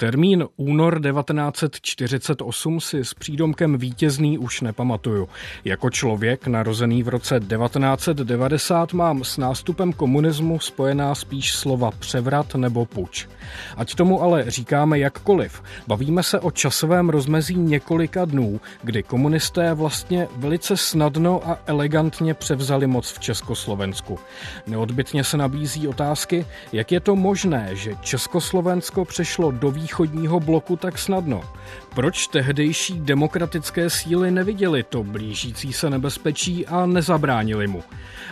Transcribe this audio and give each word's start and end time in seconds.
Termín 0.00 0.48
únor 0.56 1.00
1948 1.02 2.80
si 2.80 3.04
s 3.04 3.14
přídomkem 3.14 3.78
vítězný 3.78 4.38
už 4.38 4.60
nepamatuju. 4.60 5.28
Jako 5.64 5.90
člověk 5.90 6.46
narozený 6.46 7.02
v 7.02 7.08
roce 7.08 7.40
1990 7.40 8.92
mám 8.92 9.24
s 9.24 9.36
nástupem 9.36 9.92
komunismu 9.92 10.60
spojená 10.60 11.14
spíš 11.14 11.54
slova 11.54 11.90
převrat 11.90 12.54
nebo 12.54 12.86
puč. 12.86 13.28
Ať 13.76 13.94
tomu 13.94 14.22
ale 14.22 14.44
říkáme 14.50 14.98
jakkoliv, 14.98 15.62
bavíme 15.86 16.22
se 16.22 16.40
o 16.40 16.50
časovém 16.50 17.08
rozmezí 17.08 17.56
několika 17.56 18.24
dnů, 18.24 18.60
kdy 18.82 19.02
komunisté 19.02 19.74
vlastně 19.74 20.28
velice 20.36 20.76
snadno 20.76 21.48
a 21.48 21.58
elegantně 21.66 22.34
převzali 22.34 22.86
moc 22.86 23.12
v 23.12 23.18
Československu. 23.18 24.18
Neodbitně 24.66 25.24
se 25.24 25.36
nabízí 25.36 25.88
otázky, 25.88 26.46
jak 26.72 26.92
je 26.92 27.00
to 27.00 27.16
možné, 27.16 27.70
že 27.72 27.94
Československo 28.00 29.04
přešlo 29.04 29.50
do 29.50 29.70
východního 29.90 30.40
bloku 30.40 30.76
tak 30.76 30.98
snadno. 30.98 31.42
Proč 31.94 32.26
tehdejší 32.26 33.00
demokratické 33.00 33.90
síly 33.90 34.30
neviděli 34.30 34.82
to 34.82 35.04
blížící 35.04 35.72
se 35.72 35.90
nebezpečí 35.90 36.66
a 36.66 36.86
nezabránili 36.86 37.66
mu? 37.66 37.82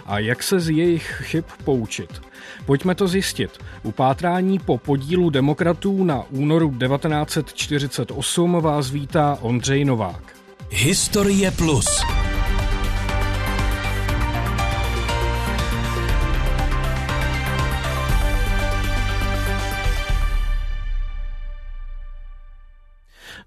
A 0.07 0.19
jak 0.19 0.43
se 0.43 0.61
z 0.61 0.71
jejich 0.71 1.23
chyb 1.25 1.45
poučit? 1.65 2.23
Pojďme 2.67 2.95
to 2.95 3.09
zjistit. 3.09 3.59
U 3.83 3.93
pátrání 3.93 4.59
po 4.59 4.79
podílu 4.79 5.31
demokratů 5.31 6.05
na 6.05 6.23
únoru 6.31 6.71
1948 6.71 8.61
vás 8.61 8.91
vítá 8.91 9.39
Ondřej 9.41 9.85
Novák. 9.85 10.23
Historie 10.71 11.51
plus. 11.51 12.18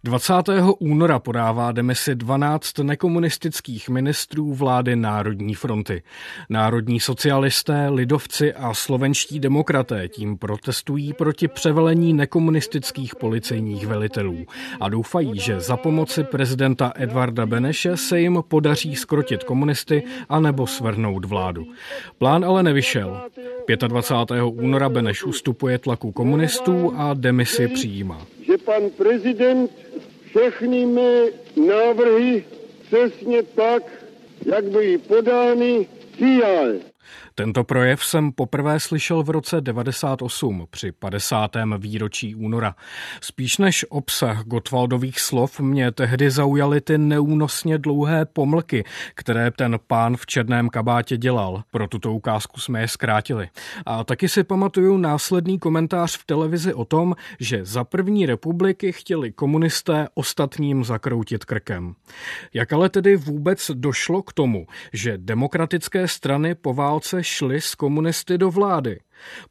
20. 0.04 0.34
února 0.80 1.20
podává 1.20 1.72
demisi 1.72 2.16
12 2.16 2.78
nekomunistických 2.78 3.90
ministrů 3.90 4.54
vlády 4.54 4.96
Národní 4.96 5.56
fronty. 5.56 6.04
Národní 6.50 7.00
socialisté, 7.00 7.90
lidovci 7.90 8.54
a 8.54 8.74
slovenští 8.74 9.40
demokraté 9.40 10.08
tím 10.08 10.38
protestují 10.38 11.14
proti 11.14 11.48
převelení 11.48 12.14
nekomunistických 12.14 13.16
policejních 13.16 13.88
velitelů 13.88 14.46
a 14.80 14.90
doufají, 14.90 15.40
že 15.40 15.60
za 15.60 15.78
pomoci 15.78 16.24
prezidenta 16.24 16.94
Edvarda 16.96 17.46
Beneše 17.46 17.98
se 17.98 18.20
jim 18.20 18.44
podaří 18.48 18.96
skrotit 18.96 19.44
komunisty 19.44 20.04
anebo 20.30 20.68
svrhnout 20.68 21.26
vládu. 21.26 21.66
Plán 22.18 22.46
ale 22.46 22.64
nevyšel. 22.64 23.22
25. 23.88 24.42
února 24.44 24.90
Beneš 24.90 25.24
ustupuje 25.24 25.78
tlaku 25.78 26.12
komunistů 26.12 26.94
a 26.98 27.14
demisi 27.14 27.68
přijímá. 27.68 28.22
Že 28.42 28.58
pan 28.58 28.90
prezident 28.90 29.72
všechny 30.26 30.86
mé 30.86 31.26
návrhy 31.68 32.44
přesně 32.88 33.44
tak, 33.44 33.84
jak 34.46 34.66
byly 34.66 34.98
podány, 34.98 35.88
přijal. 36.12 36.91
Tento 37.42 37.64
projev 37.64 38.06
jsem 38.06 38.32
poprvé 38.32 38.80
slyšel 38.80 39.24
v 39.24 39.30
roce 39.30 39.62
98 39.62 40.68
při 40.70 40.92
50. 40.92 41.52
výročí 41.78 42.36
února. 42.36 42.76
Spíš 43.22 43.58
než 43.58 43.86
obsah 43.90 44.44
Gotwaldových 44.44 45.20
slov 45.20 45.60
mě 45.60 45.92
tehdy 45.92 46.32
zaujaly 46.32 46.82
ty 46.82 46.98
neúnosně 46.98 47.78
dlouhé 47.78 48.26
pomlky, 48.26 48.84
které 49.16 49.52
ten 49.52 49.80
pán 49.88 50.18
v 50.18 50.26
černém 50.26 50.70
kabátě 50.70 51.18
dělal. 51.18 51.64
Pro 51.72 51.88
tuto 51.88 52.14
ukázku 52.14 52.60
jsme 52.60 52.82
je 52.82 52.88
zkrátili. 52.88 53.50
A 53.86 54.04
taky 54.04 54.30
si 54.30 54.44
pamatuju 54.44 54.98
následný 54.98 55.60
komentář 55.60 56.18
v 56.18 56.26
televizi 56.26 56.74
o 56.74 56.86
tom, 56.86 57.16
že 57.40 57.66
za 57.66 57.84
první 57.84 58.26
republiky 58.26 58.92
chtěli 58.92 59.32
komunisté 59.32 60.08
ostatním 60.14 60.84
zakroutit 60.84 61.46
krkem. 61.46 61.94
Jak 62.54 62.74
ale 62.74 62.90
tedy 62.90 63.16
vůbec 63.16 63.72
došlo 63.74 64.24
k 64.24 64.34
tomu, 64.34 64.68
že 64.94 65.18
demokratické 65.18 66.08
strany 66.08 66.56
po 66.56 66.74
válce 66.74 67.24
šli 67.32 67.62
s 67.62 67.76
komunisty 67.76 68.38
do 68.38 68.52
vlády. 68.52 69.00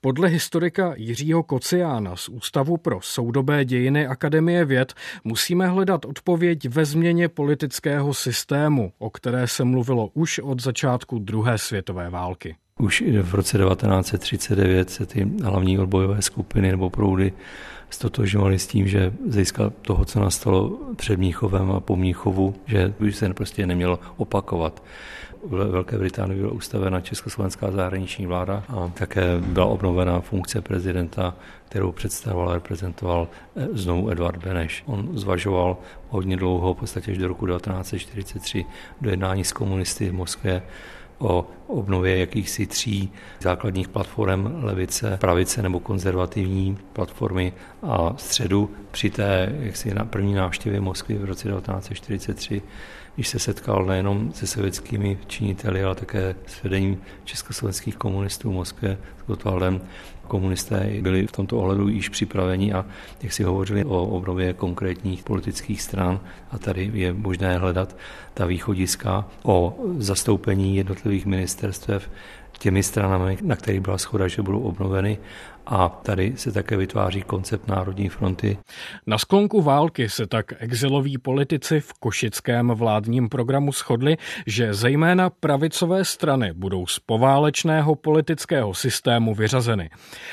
Podle 0.01 0.29
historika 0.29 0.95
Jiřího 0.97 1.43
Kociána 1.43 2.17
z 2.17 2.29
Ústavu 2.29 2.77
pro 2.77 2.99
soudobé 3.03 3.65
dějiny 3.65 4.07
Akademie 4.07 4.65
věd 4.65 4.95
musíme 5.25 5.69
hledat 5.69 6.05
odpověď 6.05 6.69
ve 6.69 6.85
změně 6.85 7.29
politického 7.29 8.15
systému, 8.15 8.93
o 8.99 9.11
které 9.11 9.47
se 9.47 9.65
mluvilo 9.65 10.11
už 10.15 10.39
od 10.39 10.63
začátku 10.63 11.19
druhé 11.19 11.59
světové 11.59 12.11
války. 12.11 12.57
Už 12.79 13.05
v 13.23 13.35
roce 13.35 13.59
1939 13.59 14.91
se 14.91 15.07
ty 15.07 15.31
hlavní 15.43 15.79
odbojové 15.79 16.23
skupiny 16.23 16.71
nebo 16.71 16.91
proudy 16.91 17.33
stotožňovali 17.91 18.59
s 18.59 18.67
tím, 18.67 18.89
že 18.89 19.13
získal 19.27 19.71
toho, 19.83 20.05
co 20.05 20.21
nastalo 20.21 20.79
před 20.97 21.19
Mníchovem 21.19 21.71
a 21.71 21.81
po 21.81 21.97
Mníchovu, 21.97 22.55
že 22.67 22.95
už 23.01 23.17
se 23.17 23.35
prostě 23.35 23.67
nemělo 23.67 23.99
opakovat. 24.17 24.83
Velké 25.49 25.99
Británii 25.99 26.41
byla 26.41 26.53
ustavena 26.53 27.01
Československá 27.01 27.71
zahraniční 27.71 28.27
vláda 28.27 28.65
a 28.69 28.91
také 28.95 29.39
byla 29.39 29.67
obnovena 29.67 30.21
funkce 30.21 30.61
prezidenta, 30.61 31.35
kterou 31.69 31.93
představoval 31.93 32.51
a 32.51 32.55
reprezentoval 32.55 33.29
eh, 33.57 33.69
znovu 33.73 34.11
Edvard 34.11 34.45
Beneš. 34.45 34.83
On 34.87 35.19
zvažoval 35.19 35.77
hodně 36.09 36.37
dlouho, 36.37 36.75
v 36.75 36.77
podstatě 36.77 37.11
až 37.11 37.19
do 37.19 37.29
roku 37.29 37.47
1943, 37.47 38.65
do 39.01 39.11
jednání 39.11 39.45
s 39.45 39.53
komunisty 39.53 40.11
v 40.11 40.15
Moskvě 40.15 40.63
o 41.19 41.47
obnově 41.67 42.19
jakýchsi 42.19 42.67
tří 42.67 43.13
základních 43.41 43.89
platform 43.89 44.65
levice, 44.65 45.19
pravice 45.21 45.63
nebo 45.63 45.81
konzervativní 45.81 46.79
platformy 46.93 47.53
a 47.83 48.15
středu. 48.17 48.71
Při 48.91 49.11
té 49.11 49.53
jaksi 49.61 49.95
na 49.95 50.05
první 50.05 50.35
návštěvě 50.35 50.81
Moskvy 50.81 51.15
v 51.15 51.25
roce 51.25 51.49
1943 51.49 52.63
když 53.15 53.29
se 53.29 53.39
setkal 53.39 53.85
nejenom 53.85 54.33
se 54.33 54.47
sovětskými 54.47 55.19
činiteli, 55.27 55.85
ale 55.85 55.95
také 55.95 56.35
s 56.47 56.63
vedením 56.63 57.01
československých 57.25 57.97
komunistů 57.97 58.51
v 58.51 58.55
Moskvě, 58.55 58.99
s 59.23 59.27
Gotwaldem. 59.27 59.81
Komunisté 60.27 60.91
byli 61.01 61.27
v 61.27 61.33
tomto 61.33 61.59
ohledu 61.59 61.89
již 61.89 62.09
připraveni 62.09 62.73
a 62.73 62.87
jak 63.23 63.33
si 63.33 63.43
hovořili 63.43 63.85
o 63.85 64.07
obnově 64.07 64.53
konkrétních 64.53 65.23
politických 65.23 65.83
stran 65.83 66.21
a 66.51 66.59
tady 66.59 66.91
je 66.95 67.13
možné 67.13 67.59
hledat 67.59 67.97
ta 68.35 68.47
východiska 68.47 69.25
o 69.43 69.79
zastoupení 69.99 70.77
jednotlivých 70.77 71.27
ministerstev 71.27 72.11
těmi 72.59 72.83
stranami, 72.83 73.39
na 73.43 73.57
kterých 73.57 73.81
byla 73.81 73.99
schoda, 73.99 74.29
že 74.29 74.43
budou 74.43 74.61
obnoveny 74.61 75.19
a 75.67 75.89
tady 75.89 76.33
se 76.37 76.53
také 76.53 76.77
vytváří 76.77 77.23
koncept 77.23 77.69
Národní 77.69 78.09
fronty. 78.09 78.59
Na 79.07 79.19
sklonku 79.19 79.63
války 79.63 80.09
se 80.09 80.27
tak 80.27 80.53
exiloví 80.59 81.19
politici 81.19 81.81
v 81.81 81.93
košickém 81.93 82.69
vládním 82.69 83.29
programu 83.29 83.73
shodli, 83.73 84.17
že 84.47 84.75
zejména 84.75 85.31
pravicové 85.31 86.05
strany 86.05 86.53
budou 86.53 86.87
z 86.87 86.99
poválečného 86.99 87.95
politického 87.95 88.75
systému 88.75 89.35
vyřazeny. 89.35 89.91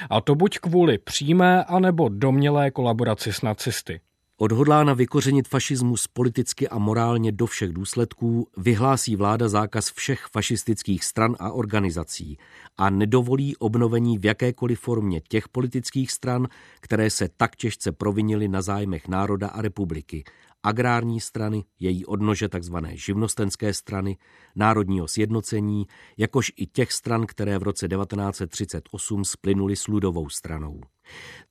A 0.09 0.22
to 0.22 0.35
buď 0.35 0.59
kvůli 0.59 0.97
přímé 0.97 1.63
anebo 1.63 2.09
domělé 2.09 2.72
kolaboraci 2.72 3.34
s 3.34 3.41
nacisty. 3.41 3.99
Odhodlána 4.39 4.93
vykořenit 4.93 5.47
fašismus 5.47 6.07
politicky 6.07 6.67
a 6.67 6.77
morálně 6.77 7.31
do 7.31 7.45
všech 7.45 7.73
důsledků, 7.73 8.47
vyhlásí 8.57 9.15
vláda 9.15 9.49
zákaz 9.49 9.91
všech 9.91 10.25
fašistických 10.31 11.03
stran 11.03 11.35
a 11.39 11.51
organizací 11.51 12.37
a 12.77 12.89
nedovolí 12.89 13.55
obnovení 13.55 14.17
v 14.17 14.25
jakékoliv 14.25 14.79
formě 14.79 15.21
těch 15.29 15.49
politických 15.49 16.11
stran, 16.11 16.47
které 16.79 17.09
se 17.09 17.29
tak 17.37 17.55
těžce 17.55 17.91
provinily 17.91 18.47
na 18.47 18.61
zájmech 18.61 19.07
národa 19.07 19.47
a 19.47 19.61
republiky, 19.61 20.23
agrární 20.63 21.21
strany, 21.21 21.63
její 21.79 22.05
odnože 22.05 22.49
tzv. 22.49 22.75
živnostenské 22.91 23.73
strany, 23.73 24.17
národního 24.55 25.07
sjednocení, 25.07 25.85
jakož 26.17 26.51
i 26.55 26.67
těch 26.67 26.91
stran, 26.91 27.25
které 27.25 27.57
v 27.57 27.63
roce 27.63 27.87
1938 27.87 29.25
splynuly 29.25 29.75
s 29.75 29.87
ludovou 29.87 30.29
stranou. 30.29 30.81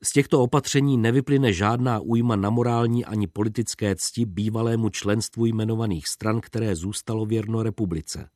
Z 0.03 0.13
těchto 0.13 0.43
opatření 0.43 0.97
nevyplyne 0.97 1.53
žádná 1.53 2.01
újma 2.01 2.37
na 2.37 2.51
morální 2.51 3.05
ani 3.05 3.27
politické 3.27 3.97
cti 3.97 4.25
bývalému 4.25 4.89
členstvu 4.89 5.47
jmenovaných 5.47 6.09
stran, 6.09 6.41
které 6.41 6.77
zůstalo 6.77 7.27
věrno 7.27 7.63
republice. 7.63 8.29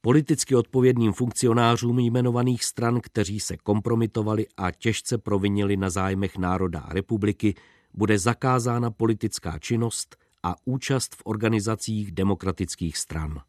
Politicky 0.00 0.54
odpovědným 0.54 1.12
funkcionářům 1.12 1.98
jmenovaných 1.98 2.64
stran, 2.64 3.00
kteří 3.00 3.40
se 3.40 3.56
kompromitovali 3.56 4.46
a 4.56 4.70
těžce 4.70 5.18
provinili 5.18 5.76
na 5.76 5.90
zájmech 5.90 6.38
národa 6.38 6.80
a 6.80 6.92
republiky, 6.92 7.54
bude 7.94 8.18
zakázána 8.18 8.90
politická 8.90 9.58
činnost 9.58 10.16
a 10.42 10.54
účast 10.64 11.14
v 11.14 11.22
organizacích 11.24 12.12
demokratických 12.12 12.98
stran. 12.98 13.40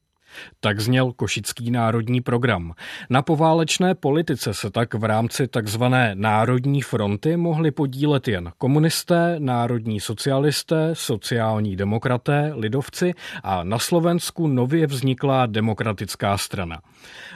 Tak 0.59 0.79
zněl 0.79 1.11
Košický 1.11 1.71
národní 1.71 2.21
program. 2.21 2.73
Na 3.09 3.21
poválečné 3.21 3.95
politice 3.95 4.53
se 4.53 4.69
tak 4.69 4.93
v 4.93 5.03
rámci 5.03 5.47
takzvané 5.47 6.11
Národní 6.13 6.81
fronty 6.81 7.37
mohli 7.37 7.71
podílet 7.71 8.27
jen 8.27 8.51
komunisté, 8.57 9.35
národní 9.39 9.99
socialisté, 9.99 10.89
sociální 10.93 11.75
demokraté, 11.75 12.51
lidovci 12.55 13.13
a 13.43 13.63
na 13.63 13.79
Slovensku 13.79 14.47
nově 14.47 14.87
vzniklá 14.87 15.45
demokratická 15.45 16.37
strana. 16.37 16.81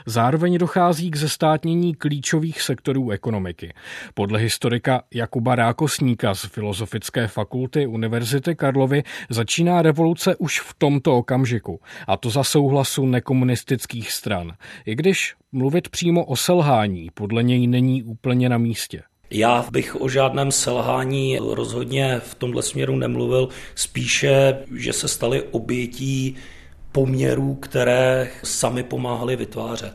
Zároveň 0.06 0.58
dochází 0.58 1.10
k 1.10 1.16
zestátnění 1.16 1.94
klíčových 1.94 2.62
sektorů 2.62 3.10
ekonomiky. 3.10 3.72
Podle 4.14 4.38
historika 4.38 5.02
Jakuba 5.14 5.54
Rákosníka 5.54 6.34
z 6.34 6.44
Filozofické 6.44 7.28
fakulty 7.28 7.86
Univerzity 7.86 8.54
Karlovy 8.54 9.02
začíná 9.30 9.82
revoluce 9.82 10.36
už 10.36 10.60
v 10.60 10.74
tomto 10.78 11.18
okamžiku, 11.18 11.80
a 12.06 12.16
to 12.16 12.30
za 12.30 12.44
souhlasu 12.90 13.06
nekomunistických 13.06 14.12
stran. 14.12 14.52
I 14.86 14.94
když 14.94 15.34
mluvit 15.52 15.88
přímo 15.88 16.24
o 16.24 16.36
selhání 16.36 17.08
podle 17.14 17.42
něj 17.42 17.66
není 17.66 18.02
úplně 18.02 18.48
na 18.48 18.58
místě. 18.58 19.02
Já 19.30 19.66
bych 19.72 20.00
o 20.00 20.08
žádném 20.08 20.52
selhání 20.52 21.38
rozhodně 21.38 22.20
v 22.24 22.34
tomhle 22.34 22.62
směru 22.62 22.96
nemluvil, 22.96 23.48
spíše, 23.74 24.58
že 24.76 24.92
se 24.92 25.08
stali 25.08 25.42
obětí 25.42 26.36
poměrů, 26.92 27.54
které 27.54 28.30
sami 28.42 28.82
pomáhali 28.82 29.36
vytvářet. 29.36 29.94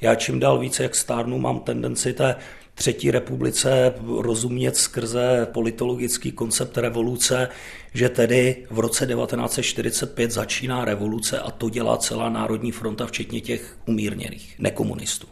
Já 0.00 0.14
čím 0.14 0.40
dál 0.40 0.58
více, 0.58 0.82
jak 0.82 0.94
stárnu, 0.94 1.38
mám 1.38 1.60
tendenci 1.60 2.12
té 2.12 2.36
třetí 2.74 3.10
republice 3.10 3.94
rozumět 4.20 4.76
skrze 4.76 5.46
politologický 5.52 6.32
koncept 6.32 6.78
revoluce, 6.78 7.48
že 7.94 8.08
tedy 8.08 8.66
v 8.70 8.78
roce 8.78 9.06
1945 9.06 10.30
začíná 10.30 10.84
revoluce 10.84 11.38
a 11.38 11.50
to 11.50 11.70
dělá 11.70 11.96
celá 11.96 12.28
Národní 12.28 12.72
fronta, 12.72 13.06
včetně 13.06 13.40
těch 13.40 13.78
umírněných, 13.86 14.54
nekomunistů. 14.58 15.26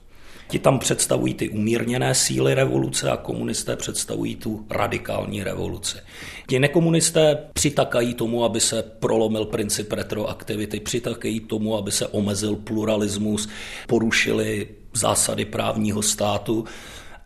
Ti 0.49 0.59
tam 0.59 0.79
představují 0.79 1.35
ty 1.35 1.49
umírněné 1.49 2.15
síly 2.15 2.55
revoluce 2.55 3.11
a 3.11 3.17
komunisté 3.17 3.77
představují 3.77 4.37
tu 4.37 4.67
radikální 4.71 5.43
revoluci. 5.43 5.99
Ti 6.47 6.59
nekomunisté 6.59 7.39
přitakají 7.53 8.15
tomu, 8.15 8.45
aby 8.45 8.61
se 8.61 8.83
prolomil 8.83 9.45
princip 9.45 9.93
retroaktivity, 9.93 10.81
přitakají 10.81 11.41
tomu, 11.41 11.77
aby 11.77 11.93
se 11.93 12.07
omezil 12.07 12.57
pluralismus, 12.57 13.49
porušili 13.87 14.69
zásady 14.95 15.45
právního 15.45 16.03
státu 16.03 16.65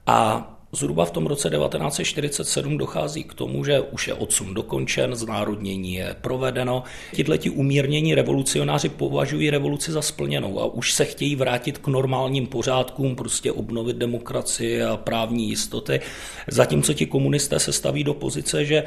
a 0.07 0.53
Zhruba 0.77 1.05
v 1.05 1.11
tom 1.11 1.27
roce 1.27 1.51
1947 1.51 2.79
dochází 2.79 3.25
k 3.25 3.35
tomu, 3.35 3.65
že 3.65 3.81
už 3.81 4.09
je 4.09 4.15
odsun 4.15 4.55
dokončen, 4.55 5.15
znárodnění 5.15 5.95
je 5.95 6.17
provedeno. 6.21 6.83
Tihleti 7.15 7.51
umírnění 7.51 8.15
revolucionáři 8.15 8.89
považují 8.89 9.51
revoluci 9.51 9.93
za 9.93 10.03
splněnou 10.03 10.61
a 10.61 10.67
už 10.67 10.93
se 10.93 11.05
chtějí 11.05 11.37
vrátit 11.37 11.79
k 11.79 11.87
normálním 11.87 12.47
pořádkům, 12.47 13.17
prostě 13.17 13.53
obnovit 13.53 13.97
demokracii 13.97 14.83
a 14.83 14.97
právní 14.97 15.49
jistoty. 15.49 16.01
Zatímco 16.49 16.95
ti 16.95 17.07
komunisté 17.07 17.59
se 17.59 17.73
staví 17.73 18.05
do 18.05 18.15
pozice, 18.15 18.65
že 18.65 18.85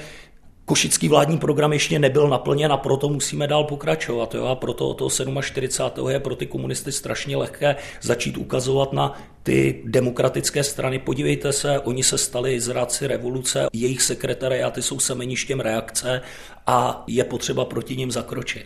Košický 0.69 1.09
vládní 1.09 1.37
program 1.37 1.73
ještě 1.73 1.99
nebyl 1.99 2.27
naplněn 2.27 2.71
a 2.71 2.77
proto 2.77 3.09
musíme 3.09 3.47
dál 3.47 3.63
pokračovat. 3.63 4.35
Jo? 4.35 4.45
A 4.45 4.55
proto 4.55 4.89
od 4.89 4.93
toho 4.93 5.09
47. 5.41 6.09
je 6.09 6.19
pro 6.19 6.35
ty 6.35 6.45
komunisty 6.45 6.91
strašně 6.91 7.37
lehké 7.37 7.75
začít 8.01 8.37
ukazovat 8.37 8.93
na 8.93 9.21
ty 9.43 9.81
demokratické 9.85 10.63
strany. 10.63 10.99
Podívejte 10.99 11.53
se, 11.53 11.79
oni 11.79 12.03
se 12.03 12.17
stali 12.17 12.59
zradci 12.59 13.07
revoluce, 13.07 13.67
jejich 13.73 14.01
sekretariáty 14.01 14.81
jsou 14.81 14.99
semeništěm 14.99 15.59
reakce 15.59 16.21
a 16.67 17.03
je 17.07 17.23
potřeba 17.23 17.65
proti 17.65 17.95
ním 17.95 18.11
zakročit 18.11 18.65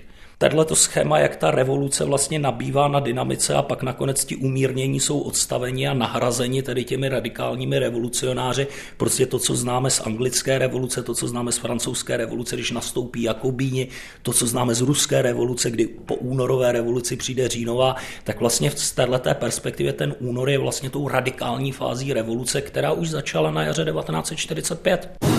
to 0.65 0.75
schéma, 0.75 1.19
jak 1.19 1.35
ta 1.35 1.51
revoluce 1.51 2.05
vlastně 2.05 2.39
nabývá 2.39 2.87
na 2.87 2.99
dynamice 2.99 3.53
a 3.53 3.61
pak 3.61 3.83
nakonec 3.83 4.25
ti 4.25 4.35
umírnění 4.35 4.99
jsou 4.99 5.19
odstaveni 5.19 5.87
a 5.87 5.93
nahrazeni 5.93 6.63
tedy 6.63 6.83
těmi 6.83 7.09
radikálními 7.09 7.79
revolucionáři. 7.79 8.67
Prostě 8.97 9.25
to, 9.25 9.39
co 9.39 9.55
známe 9.55 9.89
z 9.89 9.99
anglické 9.99 10.57
revoluce, 10.57 11.03
to, 11.03 11.15
co 11.15 11.27
známe 11.27 11.51
z 11.51 11.57
francouzské 11.57 12.17
revoluce, 12.17 12.55
když 12.55 12.71
nastoupí 12.71 13.23
Jakobíni, 13.23 13.87
to, 14.21 14.33
co 14.33 14.47
známe 14.47 14.75
z 14.75 14.81
ruské 14.81 15.21
revoluce, 15.21 15.71
kdy 15.71 15.87
po 15.87 16.15
únorové 16.15 16.71
revoluci 16.71 17.15
přijde 17.15 17.47
říjnová, 17.47 17.95
tak 18.23 18.39
vlastně 18.39 18.69
v 18.69 18.95
této 18.95 19.33
perspektivě 19.33 19.93
ten 19.93 20.15
únor 20.19 20.49
je 20.49 20.57
vlastně 20.57 20.89
tou 20.89 21.07
radikální 21.07 21.71
fází 21.71 22.13
revoluce, 22.13 22.61
která 22.61 22.91
už 22.91 23.09
začala 23.09 23.51
na 23.51 23.63
jaře 23.63 23.85
1945. 23.85 25.32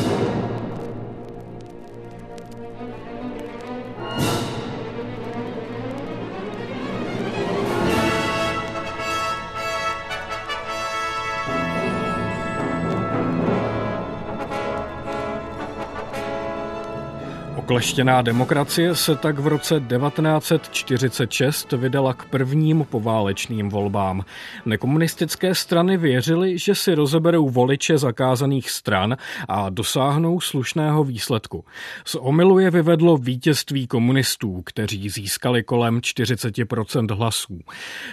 Okleštěná 17.75 18.23
demokracie 18.23 18.95
se 18.95 19.17
tak 19.17 19.39
v 19.39 19.47
roce 19.47 19.81
1946 19.81 21.73
vydala 21.73 22.15
k 22.15 22.25
prvním 22.25 22.87
poválečným 22.91 23.69
volbám. 23.69 24.25
Nekomunistické 24.67 25.55
strany 25.55 25.97
věřily, 25.97 26.59
že 26.59 26.75
si 26.75 26.95
rozeberou 26.95 27.49
voliče 27.49 27.99
zakázaných 27.99 28.71
stran 28.71 29.17
a 29.49 29.71
dosáhnou 29.71 30.41
slušného 30.41 31.05
výsledku. 31.05 31.65
Z 32.05 32.17
omilu 32.21 32.59
je 32.59 32.71
vyvedlo 32.71 33.17
vítězství 33.17 33.87
komunistů, 33.87 34.63
kteří 34.67 35.09
získali 35.09 35.63
kolem 35.63 35.99
40% 35.99 37.15
hlasů. 37.17 37.59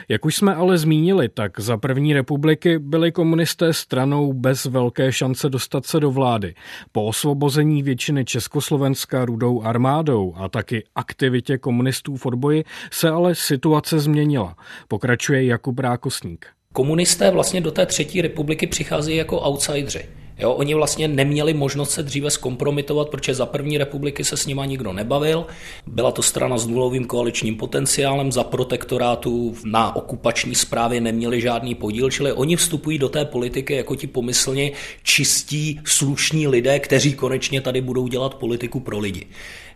Jak 0.09 0.25
už 0.25 0.35
jsme 0.35 0.55
ale 0.55 0.77
zmínili, 0.77 1.29
tak 1.29 1.59
za 1.59 1.77
první 1.77 2.13
republiky 2.13 2.79
byli 2.79 3.11
komunisté 3.11 3.73
stranou 3.73 4.33
bez 4.33 4.65
velké 4.65 5.11
šance 5.11 5.49
dostat 5.49 5.85
se 5.85 5.99
do 5.99 6.11
vlády. 6.11 6.55
Po 6.91 7.05
osvobození 7.05 7.83
většiny 7.83 8.25
Československa 8.25 9.25
rudou 9.25 9.50
ruskou 9.51 9.67
armádou 9.67 10.33
a 10.37 10.49
taky 10.49 10.83
aktivitě 10.95 11.57
komunistů 11.57 12.15
v 12.15 12.25
odboji 12.25 12.63
se 12.91 13.09
ale 13.09 13.35
situace 13.35 13.99
změnila, 13.99 14.55
pokračuje 14.87 15.45
Jakub 15.45 15.79
Rákosník. 15.79 16.45
Komunisté 16.73 17.31
vlastně 17.31 17.61
do 17.61 17.71
té 17.71 17.85
třetí 17.85 18.21
republiky 18.21 18.67
přicházejí 18.67 19.17
jako 19.17 19.41
outsidři. 19.41 20.20
Jo, 20.41 20.51
oni 20.51 20.73
vlastně 20.73 21.07
neměli 21.07 21.53
možnost 21.53 21.91
se 21.91 22.03
dříve 22.03 22.29
zkompromitovat, 22.29 23.09
protože 23.09 23.33
za 23.33 23.45
první 23.45 23.77
republiky 23.77 24.23
se 24.23 24.37
s 24.37 24.45
nima 24.45 24.65
nikdo 24.65 24.93
nebavil. 24.93 25.45
Byla 25.87 26.11
to 26.11 26.21
strana 26.21 26.57
s 26.57 26.67
nulovým 26.67 27.05
koaličním 27.05 27.55
potenciálem, 27.55 28.31
za 28.31 28.43
protektorátu 28.43 29.55
na 29.65 29.95
okupační 29.95 30.55
správě 30.55 31.01
neměli 31.01 31.41
žádný 31.41 31.75
podíl, 31.75 32.11
čili 32.11 32.33
oni 32.33 32.55
vstupují 32.55 32.97
do 32.97 33.09
té 33.09 33.25
politiky 33.25 33.73
jako 33.73 33.95
ti 33.95 34.07
pomyslně 34.07 34.71
čistí, 35.03 35.79
slušní 35.85 36.47
lidé, 36.47 36.79
kteří 36.79 37.13
konečně 37.13 37.61
tady 37.61 37.81
budou 37.81 38.07
dělat 38.07 38.35
politiku 38.35 38.79
pro 38.79 38.99
lidi. 38.99 39.27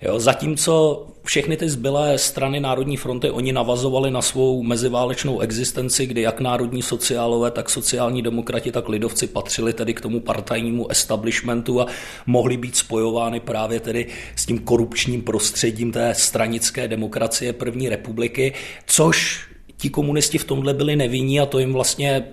Jo, 0.05 0.19
zatímco 0.19 1.05
všechny 1.23 1.57
ty 1.57 1.69
zbylé 1.69 2.17
strany 2.17 2.59
Národní 2.59 2.97
fronty, 2.97 3.29
oni 3.29 3.53
navazovali 3.53 4.11
na 4.11 4.21
svou 4.21 4.63
meziválečnou 4.63 5.39
existenci, 5.39 6.05
kdy 6.05 6.21
jak 6.21 6.39
národní 6.39 6.81
sociálové, 6.81 7.51
tak 7.51 7.69
sociální 7.69 8.21
demokrati, 8.21 8.71
tak 8.71 8.89
lidovci 8.89 9.27
patřili 9.27 9.73
tedy 9.73 9.93
k 9.93 10.01
tomu 10.01 10.19
partajnímu 10.19 10.91
establishmentu 10.91 11.81
a 11.81 11.87
mohli 12.25 12.57
být 12.57 12.75
spojovány 12.75 13.39
právě 13.39 13.79
tedy 13.79 14.07
s 14.35 14.45
tím 14.45 14.59
korupčním 14.59 15.21
prostředím 15.21 15.91
té 15.91 16.15
stranické 16.15 16.87
demokracie 16.87 17.53
první 17.53 17.89
republiky, 17.89 18.53
což 18.85 19.47
ti 19.77 19.89
komunisti 19.89 20.37
v 20.37 20.45
tomhle 20.45 20.73
byli 20.73 20.95
nevinní 20.95 21.39
a 21.39 21.45
to 21.45 21.59
jim 21.59 21.73
vlastně 21.73 22.27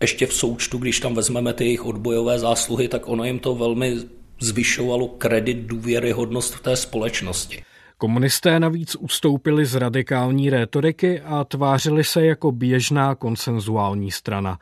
ještě 0.00 0.26
v 0.26 0.34
součtu, 0.34 0.78
když 0.78 1.00
tam 1.00 1.14
vezmeme 1.14 1.52
ty 1.52 1.64
jejich 1.64 1.86
odbojové 1.86 2.38
zásluhy, 2.38 2.88
tak 2.88 3.08
ono 3.08 3.24
jim 3.24 3.38
to 3.38 3.54
velmi 3.54 3.96
zvyšovalo 4.40 5.08
kredit, 5.08 5.58
důvěryhodnost 5.58 6.54
v 6.54 6.60
té 6.60 6.76
společnosti. 6.76 7.62
Komunisté 7.98 8.60
navíc 8.60 8.96
ustoupili 8.96 9.66
z 9.66 9.74
radikální 9.74 10.50
rétoriky 10.50 11.20
a 11.20 11.44
tvářili 11.44 12.04
se 12.04 12.26
jako 12.26 12.52
běžná 12.52 13.14
konsenzuální 13.14 14.10
strana. 14.10 14.58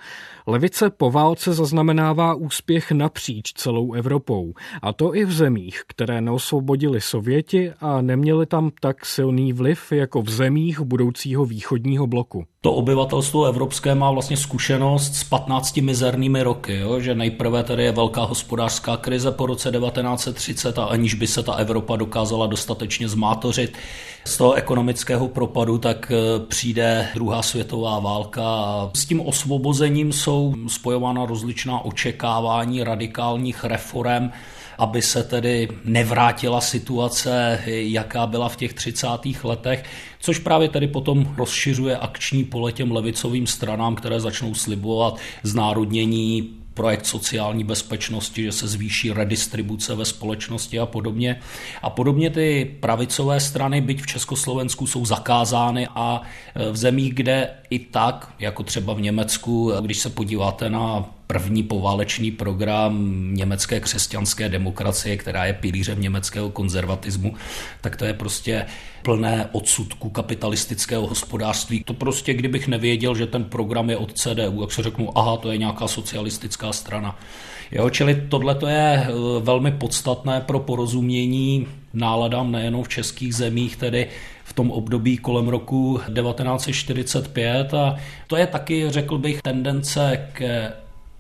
Levice 0.51 0.91
po 0.91 1.11
válce 1.11 1.53
zaznamenává 1.53 2.35
úspěch 2.35 2.93
napříč 2.93 3.53
celou 3.53 3.93
Evropou, 3.93 4.53
a 4.83 4.93
to 4.93 5.15
i 5.15 5.25
v 5.25 5.33
zemích, 5.33 5.83
které 5.87 6.21
neosvobodili 6.21 7.01
Sověti 7.01 7.73
a 7.81 8.01
neměli 8.01 8.47
tam 8.47 8.71
tak 8.81 9.07
silný 9.07 9.53
vliv 9.53 9.93
jako 9.93 10.23
v 10.23 10.31
zemích 10.31 10.81
budoucího 10.81 11.45
východního 11.45 12.07
bloku. 12.07 12.45
To 12.61 12.73
obyvatelstvo 12.73 13.45
evropské 13.45 13.95
má 13.95 14.11
vlastně 14.11 14.37
zkušenost 14.37 15.15
s 15.15 15.25
15 15.25 15.77
mizernými 15.77 16.43
roky, 16.43 16.77
jo? 16.77 17.01
že 17.01 17.15
nejprve 17.15 17.63
tady 17.63 17.85
je 17.85 17.93
velká 17.93 18.25
hospodářská 18.25 18.97
krize 18.97 19.31
po 19.31 19.47
roce 19.47 19.71
1930 19.71 20.79
a 20.79 20.85
aniž 20.85 21.15
by 21.15 21.27
se 21.27 21.43
ta 21.43 21.53
Evropa 21.53 21.97
dokázala 21.97 22.47
dostatečně 22.47 23.09
zmátořit 23.09 23.77
z 24.25 24.37
toho 24.37 24.53
ekonomického 24.53 25.29
propadu, 25.29 25.79
tak 25.79 26.13
eh, 26.13 26.47
přijde 26.47 27.09
druhá 27.15 27.43
světová 27.43 27.99
válka 27.99 28.43
a 28.45 28.91
s 28.95 29.07
tím 29.07 29.21
osvobozením 29.21 30.13
jsou 30.13 30.38
spojována 30.67 31.27
rozličná 31.27 31.85
očekávání 31.85 32.85
radikálních 32.85 33.65
reform 33.65 34.31
aby 34.79 35.03
se 35.03 35.23
tedy 35.23 35.69
nevrátila 35.85 36.61
situace, 36.61 37.61
jaká 37.67 38.27
byla 38.27 38.49
v 38.49 38.57
těch 38.57 38.75
30. 38.75 39.09
letech, 39.45 39.85
což 40.21 40.39
právě 40.39 40.69
tedy 40.69 40.89
potom 40.89 41.35
rozšiřuje 41.37 41.97
akční 41.97 42.45
pole 42.45 42.73
těm 42.73 42.93
levicovým 42.93 43.47
stranám, 43.47 43.95
které 43.95 44.21
začnou 44.21 44.55
slibovat 44.55 45.17
znárodnění 45.43 46.58
projekt 46.79 47.07
sociální 47.07 47.65
bezpečnosti, 47.65 48.43
že 48.43 48.53
se 48.53 48.69
zvýší 48.69 49.13
redistribuce 49.13 49.95
ve 49.95 50.05
společnosti 50.05 50.79
a 50.79 50.87
podobně. 50.87 51.41
A 51.83 51.91
podobně 51.91 52.31
ty 52.31 52.77
pravicové 52.81 53.41
strany, 53.41 53.81
byť 53.81 54.03
v 54.03 54.07
Československu, 54.07 54.87
jsou 54.87 55.05
zakázány 55.05 55.89
a 55.95 56.23
v 56.71 56.77
zemích, 56.77 57.15
kde 57.15 57.51
i 57.71 57.79
tak, 57.79 58.35
jako 58.39 58.63
třeba 58.63 58.95
v 58.95 59.01
Německu, 59.01 59.73
když 59.81 59.99
se 59.99 60.11
podíváte 60.11 60.71
na 60.71 61.18
první 61.29 61.63
poválečný 61.63 62.31
program 62.31 63.19
německé 63.35 63.81
křesťanské 63.81 64.49
demokracie, 64.49 65.17
která 65.17 65.45
je 65.45 65.53
pilířem 65.53 66.01
německého 66.01 66.51
konzervatismu, 66.51 67.35
tak 67.81 67.97
to 67.97 68.05
je 68.05 68.15
prostě 68.15 68.67
plné 69.03 69.49
odsudku 69.53 70.11
kapitalistického 70.11 71.07
hospodářství. 71.07 71.85
To 71.85 71.95
prostě, 71.95 72.35
kdybych 72.35 72.69
nevěděl, 72.69 73.15
že 73.15 73.27
ten 73.27 73.45
program 73.45 73.91
je 73.91 73.97
od 73.97 74.13
CDU, 74.13 74.61
jak 74.61 74.73
se 74.73 74.83
řeknu, 74.83 75.19
aha, 75.19 75.37
to 75.37 75.53
je 75.53 75.59
nějaká 75.59 75.89
socialistická 75.89 76.73
strana. 76.73 77.19
Jo, 77.73 77.91
čili 77.91 78.23
tohle 78.29 78.57
je 78.69 79.07
eh, 79.09 79.13
velmi 79.41 79.73
podstatné 79.73 80.41
pro 80.41 80.61
porozumění 80.61 81.67
náladám 81.95 82.53
nejenom 82.53 82.83
v 82.85 82.89
českých 82.89 83.35
zemích, 83.35 83.77
tedy 83.77 84.07
v 84.45 84.53
tom 84.53 84.71
období 84.71 85.19
kolem 85.19 85.49
roku 85.49 86.01
1945 86.15 87.75
a 87.75 87.97
to 88.27 88.37
je 88.37 88.47
taky, 88.47 88.91
řekl 88.91 89.19
bych, 89.19 89.43
tendence 89.43 90.29
k 90.33 90.73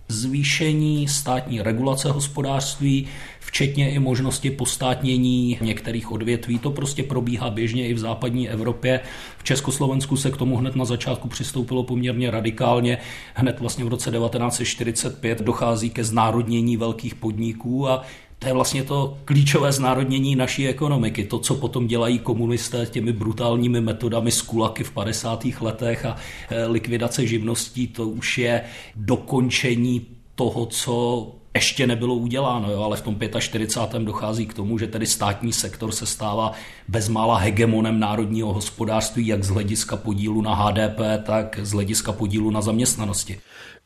zvýšení 0.08 1.08
státní 1.08 1.62
regulace 1.62 2.10
hospodářství, 2.10 3.06
včetně 3.40 3.90
i 3.90 3.98
možnosti 3.98 4.50
postátnění 4.50 5.58
některých 5.60 6.12
odvětví. 6.12 6.58
To 6.58 6.70
prostě 6.70 7.02
probíhá 7.02 7.50
běžně 7.50 7.88
i 7.88 7.94
v 7.94 7.98
západní 7.98 8.48
Evropě. 8.48 9.00
V 9.38 9.44
Československu 9.44 10.16
se 10.16 10.30
k 10.30 10.36
tomu 10.36 10.56
hned 10.56 10.76
na 10.76 10.84
začátku 10.84 11.28
přistoupilo 11.28 11.82
poměrně 11.82 12.30
radikálně. 12.30 12.98
Hned 13.34 13.60
vlastně 13.60 13.84
v 13.84 13.88
roce 13.88 14.10
1945 14.10 15.42
dochází 15.42 15.90
ke 15.90 16.04
znárodnění 16.04 16.76
velkých 16.76 17.14
podniků 17.14 17.88
a 17.88 18.02
to 18.38 18.46
je 18.46 18.52
vlastně 18.52 18.84
to 18.84 19.18
klíčové 19.24 19.72
znárodnění 19.72 20.36
naší 20.36 20.68
ekonomiky. 20.68 21.24
To, 21.24 21.38
co 21.38 21.54
potom 21.54 21.86
dělají 21.86 22.18
komunisté 22.18 22.86
těmi 22.86 23.12
brutálními 23.12 23.80
metodami 23.80 24.30
z 24.30 24.42
kulaky 24.42 24.84
v 24.84 24.92
50. 24.92 25.44
letech 25.60 26.04
a 26.04 26.16
e, 26.50 26.66
likvidace 26.66 27.26
živností, 27.26 27.86
to 27.86 28.08
už 28.08 28.38
je 28.38 28.62
dokončení 28.96 30.06
toho, 30.34 30.66
co 30.66 31.26
ještě 31.54 31.86
nebylo 31.86 32.14
uděláno, 32.14 32.70
jo, 32.70 32.82
ale 32.82 32.96
v 32.96 33.00
tom 33.00 33.16
45. 33.38 34.02
dochází 34.02 34.46
k 34.46 34.54
tomu, 34.54 34.78
že 34.78 34.86
tedy 34.86 35.06
státní 35.06 35.52
sektor 35.52 35.92
se 35.92 36.06
stává 36.06 36.52
bezmála 36.88 37.38
hegemonem 37.38 38.00
národního 38.00 38.52
hospodářství, 38.52 39.26
jak 39.26 39.44
z 39.44 39.48
hlediska 39.48 39.96
podílu 39.96 40.42
na 40.42 40.54
HDP, 40.54 41.00
tak 41.22 41.58
z 41.62 41.72
hlediska 41.72 42.12
podílu 42.12 42.50
na 42.50 42.60
zaměstnanosti. 42.60 43.38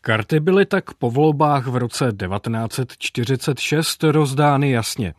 Karty 0.04 0.40
byly 0.40 0.66
tak 0.66 0.94
po 0.94 1.10
volbách 1.10 1.66
v 1.66 1.76
roce 1.76 2.04
1946 2.04 4.02
rozdány 4.02 4.70
jasně. 4.70 5.14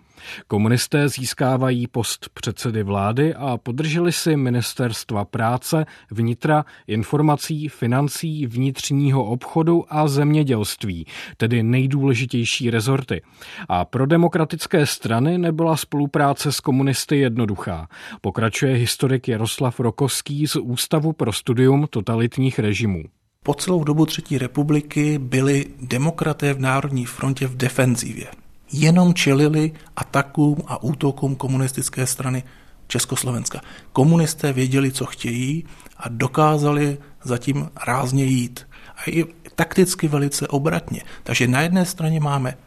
Komunisté 0.47 1.09
získávají 1.09 1.87
post 1.87 2.29
předsedy 2.33 2.83
vlády 2.83 3.33
a 3.33 3.57
podrželi 3.57 4.11
si 4.11 4.35
ministerstva 4.35 5.25
práce, 5.25 5.85
vnitra, 6.11 6.65
informací, 6.87 7.69
financí, 7.69 8.47
vnitřního 8.47 9.25
obchodu 9.25 9.85
a 9.89 10.07
zemědělství, 10.07 11.05
tedy 11.37 11.63
nejdůležitější 11.63 12.69
rezorty. 12.69 13.21
A 13.69 13.85
pro 13.85 14.05
demokratické 14.05 14.85
strany 14.85 15.37
nebyla 15.37 15.77
spolupráce 15.77 16.51
s 16.51 16.59
komunisty 16.59 17.17
jednoduchá. 17.17 17.87
Pokračuje 18.21 18.75
historik 18.75 19.27
Jaroslav 19.27 19.79
Rokovský 19.79 20.47
z 20.47 20.55
Ústavu 20.55 21.13
pro 21.13 21.33
studium 21.33 21.87
totalitních 21.89 22.59
režimů. 22.59 23.03
Po 23.43 23.53
celou 23.53 23.83
dobu 23.83 24.05
Třetí 24.05 24.37
republiky 24.37 25.17
byli 25.17 25.65
demokraté 25.81 26.53
v 26.53 26.59
Národní 26.59 27.05
frontě 27.05 27.47
v 27.47 27.57
defenzivě. 27.57 28.27
Jenom 28.71 29.13
čelili 29.13 29.71
atakům 29.95 30.57
a 30.67 30.83
útokům 30.83 31.35
komunistické 31.35 32.07
strany 32.07 32.43
Československa. 32.87 33.61
Komunisté 33.93 34.53
věděli, 34.53 34.91
co 34.91 35.05
chtějí 35.05 35.65
a 35.97 36.09
dokázali 36.09 36.97
zatím 37.23 37.69
rázně 37.87 38.25
jít. 38.25 38.67
A 38.97 39.01
i 39.09 39.25
takticky 39.55 40.07
velice 40.07 40.47
obratně. 40.47 41.01
Takže 41.23 41.47
na 41.47 41.61
jedné 41.61 41.85
straně 41.85 42.19
máme 42.19 42.57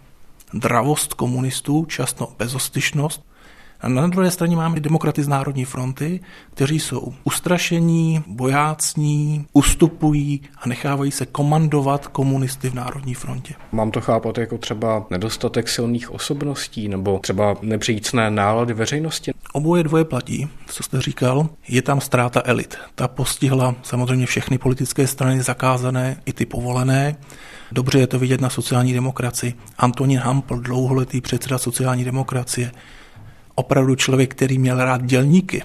dravost 0.54 1.14
komunistů, 1.14 1.84
často 1.84 2.32
bezostyšnost, 2.38 3.24
a 3.80 3.88
na 3.88 4.06
druhé 4.06 4.30
straně 4.30 4.56
máme 4.56 4.80
demokraty 4.80 5.22
z 5.22 5.28
Národní 5.28 5.64
fronty, 5.64 6.20
kteří 6.54 6.80
jsou 6.80 7.14
ustrašení, 7.24 8.24
bojácní, 8.26 9.46
ustupují 9.52 10.40
a 10.62 10.68
nechávají 10.68 11.10
se 11.10 11.26
komandovat 11.26 12.06
komunisty 12.06 12.70
v 12.70 12.74
Národní 12.74 13.14
frontě. 13.14 13.54
Mám 13.72 13.90
to 13.90 14.00
chápat 14.00 14.38
jako 14.38 14.58
třeba 14.58 15.06
nedostatek 15.10 15.68
silných 15.68 16.10
osobností 16.10 16.88
nebo 16.88 17.18
třeba 17.18 17.56
nepřícné 17.62 18.30
nálady 18.30 18.74
veřejnosti? 18.74 19.32
Oboje 19.52 19.82
dvoje 19.82 20.04
platí, 20.04 20.48
co 20.66 20.82
jste 20.82 21.00
říkal. 21.00 21.48
Je 21.68 21.82
tam 21.82 22.00
ztráta 22.00 22.42
elit. 22.44 22.78
Ta 22.94 23.08
postihla 23.08 23.74
samozřejmě 23.82 24.26
všechny 24.26 24.58
politické 24.58 25.06
strany 25.06 25.42
zakázané 25.42 26.16
i 26.24 26.32
ty 26.32 26.46
povolené. 26.46 27.16
Dobře 27.72 27.98
je 27.98 28.06
to 28.06 28.18
vidět 28.18 28.40
na 28.40 28.50
sociální 28.50 28.92
demokracii. 28.92 29.54
Antonín 29.78 30.18
Hampl, 30.18 30.56
dlouholetý 30.56 31.20
předseda 31.20 31.58
sociální 31.58 32.04
demokracie, 32.04 32.72
opravdu 33.56 33.94
člověk, 33.94 34.34
který 34.34 34.58
měl 34.58 34.84
rád 34.84 35.02
dělníky, 35.02 35.62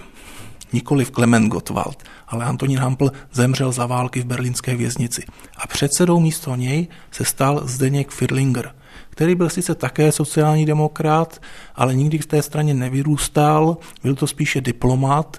nikoli 0.73 1.05
v 1.05 1.11
Klement 1.11 1.51
Gottwald, 1.51 2.03
ale 2.27 2.45
Antonín 2.45 2.79
Hampl 2.79 3.11
zemřel 3.31 3.71
za 3.71 3.85
války 3.85 4.21
v 4.21 4.25
berlínské 4.25 4.75
věznici. 4.75 5.23
A 5.57 5.67
předsedou 5.67 6.19
místo 6.19 6.55
něj 6.55 6.87
se 7.11 7.25
stal 7.25 7.61
Zdeněk 7.63 8.11
Firlinger, 8.11 8.75
který 9.09 9.35
byl 9.35 9.49
sice 9.49 9.75
také 9.75 10.11
sociální 10.11 10.65
demokrat, 10.65 11.41
ale 11.75 11.95
nikdy 11.95 12.17
v 12.17 12.25
té 12.25 12.41
straně 12.41 12.73
nevyrůstal, 12.73 13.77
byl 14.03 14.15
to 14.15 14.27
spíše 14.27 14.61
diplomat 14.61 15.37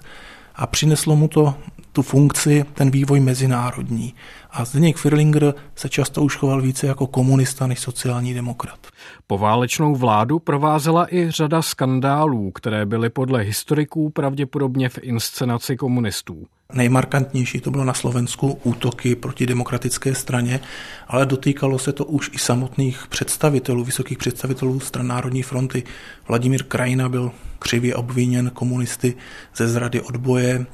a 0.55 0.67
přineslo 0.67 1.15
mu 1.15 1.27
to 1.27 1.55
tu 1.91 2.01
funkci, 2.01 2.65
ten 2.73 2.91
vývoj 2.91 3.19
mezinárodní. 3.19 4.13
A 4.55 4.65
Zdeněk 4.65 4.97
Firlinger 4.97 5.53
se 5.75 5.89
často 5.89 6.21
už 6.21 6.35
choval 6.35 6.61
více 6.61 6.87
jako 6.87 7.07
komunista 7.07 7.67
než 7.67 7.79
sociální 7.79 8.33
demokrat. 8.33 8.87
Poválečnou 9.27 9.95
vládu 9.95 10.39
provázela 10.39 11.15
i 11.15 11.31
řada 11.31 11.61
skandálů, 11.61 12.51
které 12.51 12.85
byly 12.85 13.09
podle 13.09 13.41
historiků 13.41 14.09
pravděpodobně 14.09 14.89
v 14.89 14.99
inscenaci 15.01 15.77
komunistů. 15.77 16.45
Nejmarkantnější 16.73 17.59
to 17.59 17.71
bylo 17.71 17.83
na 17.83 17.93
Slovensku 17.93 18.59
útoky 18.63 19.15
proti 19.15 19.45
demokratické 19.45 20.15
straně, 20.15 20.59
ale 21.07 21.25
dotýkalo 21.25 21.79
se 21.79 21.93
to 21.93 22.05
už 22.05 22.29
i 22.33 22.37
samotných 22.37 23.07
představitelů, 23.09 23.83
vysokých 23.83 24.17
představitelů 24.17 24.79
stran 24.79 25.07
Národní 25.07 25.43
fronty. 25.43 25.83
Vladimír 26.27 26.63
Krajina 26.63 27.09
byl 27.09 27.31
křivě 27.59 27.95
obviněn 27.95 28.51
komunisty 28.53 29.15
ze 29.55 29.67
zrady 29.67 30.01
odboje, 30.01 30.65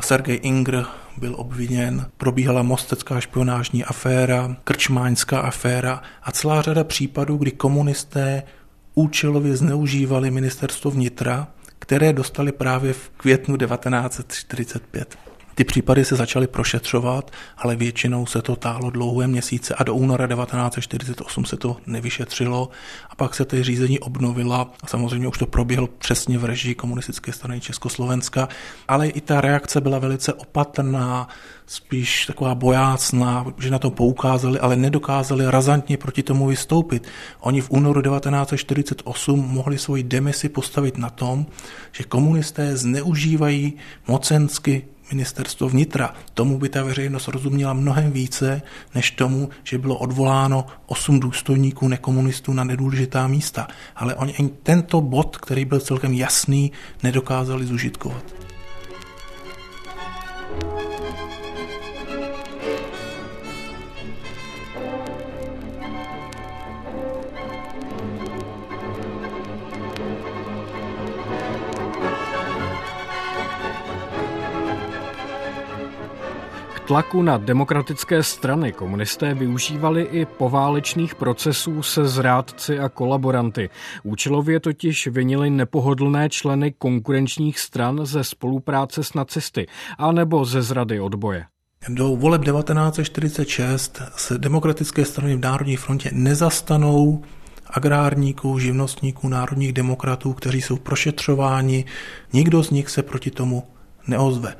Sergej 0.00 0.40
Ingr 0.42 0.84
byl 1.16 1.34
obviněn, 1.38 2.06
probíhala 2.16 2.62
mostecká 2.62 3.20
špionážní 3.20 3.84
aféra, 3.84 4.56
krčmáňská 4.64 5.40
aféra 5.40 6.02
a 6.22 6.32
celá 6.32 6.62
řada 6.62 6.84
případů, 6.84 7.36
kdy 7.36 7.50
komunisté 7.50 8.42
účelově 8.94 9.56
zneužívali 9.56 10.30
ministerstvo 10.30 10.90
vnitra, 10.90 11.48
které 11.78 12.12
dostali 12.12 12.52
právě 12.52 12.92
v 12.92 13.10
květnu 13.16 13.56
1945. 13.56 15.18
Ty 15.58 15.64
případy 15.64 16.04
se 16.04 16.16
začaly 16.16 16.46
prošetřovat, 16.46 17.30
ale 17.56 17.76
většinou 17.76 18.26
se 18.26 18.42
to 18.42 18.56
táhlo 18.56 18.90
dlouhé 18.90 19.26
měsíce 19.26 19.74
a 19.74 19.84
do 19.84 19.94
února 19.94 20.26
1948 20.26 21.44
se 21.44 21.56
to 21.56 21.76
nevyšetřilo 21.86 22.68
a 23.10 23.14
pak 23.14 23.34
se 23.34 23.44
ty 23.44 23.62
řízení 23.62 23.98
obnovila 23.98 24.72
a 24.82 24.86
samozřejmě 24.86 25.28
už 25.28 25.38
to 25.38 25.46
proběhlo 25.46 25.86
přesně 25.86 26.38
v 26.38 26.44
režii 26.44 26.74
komunistické 26.74 27.32
strany 27.32 27.60
Československa, 27.60 28.48
ale 28.88 29.08
i 29.08 29.20
ta 29.20 29.40
reakce 29.40 29.80
byla 29.80 29.98
velice 29.98 30.32
opatrná, 30.32 31.28
spíš 31.66 32.26
taková 32.26 32.54
bojácná, 32.54 33.46
že 33.58 33.70
na 33.70 33.78
to 33.78 33.90
poukázali, 33.90 34.60
ale 34.60 34.76
nedokázali 34.76 35.50
razantně 35.50 35.96
proti 35.96 36.22
tomu 36.22 36.46
vystoupit. 36.46 37.08
Oni 37.40 37.60
v 37.60 37.70
únoru 37.70 38.02
1948 38.02 39.40
mohli 39.40 39.78
svoji 39.78 40.02
demisi 40.02 40.48
postavit 40.48 40.98
na 40.98 41.10
tom, 41.10 41.46
že 41.92 42.04
komunisté 42.04 42.76
zneužívají 42.76 43.72
mocensky 44.06 44.84
ministerstvo 45.10 45.68
vnitra. 45.68 46.14
Tomu 46.34 46.58
by 46.58 46.68
ta 46.68 46.84
veřejnost 46.84 47.28
rozuměla 47.28 47.72
mnohem 47.72 48.12
více, 48.12 48.62
než 48.94 49.10
tomu, 49.10 49.48
že 49.64 49.78
bylo 49.78 49.96
odvoláno 49.98 50.66
osm 50.86 51.20
důstojníků 51.20 51.88
nekomunistů 51.88 52.52
na 52.52 52.64
nedůležitá 52.64 53.26
místa. 53.26 53.68
Ale 53.96 54.14
oni 54.14 54.36
ani 54.36 54.50
tento 54.62 55.00
bod, 55.00 55.36
který 55.36 55.64
byl 55.64 55.80
celkem 55.80 56.12
jasný, 56.12 56.72
nedokázali 57.02 57.66
zužitkovat. 57.66 58.24
Tlaku 76.88 77.22
na 77.22 77.36
demokratické 77.36 78.22
strany 78.22 78.72
komunisté 78.72 79.34
využívali 79.34 80.02
i 80.02 80.24
poválečných 80.24 81.14
procesů 81.14 81.82
se 81.82 82.08
zrádci 82.08 82.78
a 82.78 82.88
kolaboranty. 82.88 83.70
Účelově 84.02 84.60
totiž 84.60 85.06
vinili 85.06 85.50
nepohodlné 85.50 86.28
členy 86.28 86.74
konkurenčních 86.78 87.58
stran 87.58 88.06
ze 88.06 88.24
spolupráce 88.24 89.04
s 89.04 89.14
nacisty 89.14 89.66
anebo 89.98 90.44
ze 90.44 90.62
zrady 90.62 91.00
odboje. 91.00 91.44
Do 91.88 92.16
voleb 92.16 92.44
1946 92.44 94.02
se 94.16 94.38
demokratické 94.38 95.04
strany 95.04 95.36
v 95.36 95.40
Národní 95.40 95.76
frontě 95.76 96.10
nezastanou 96.12 97.22
agrárníků, 97.70 98.58
živnostníků, 98.58 99.28
národních 99.28 99.72
demokratů, 99.72 100.32
kteří 100.32 100.62
jsou 100.62 100.76
prošetřováni. 100.76 101.84
Nikdo 102.32 102.62
z 102.62 102.70
nich 102.70 102.90
se 102.90 103.02
proti 103.02 103.30
tomu 103.30 103.62
neozve. 104.06 104.54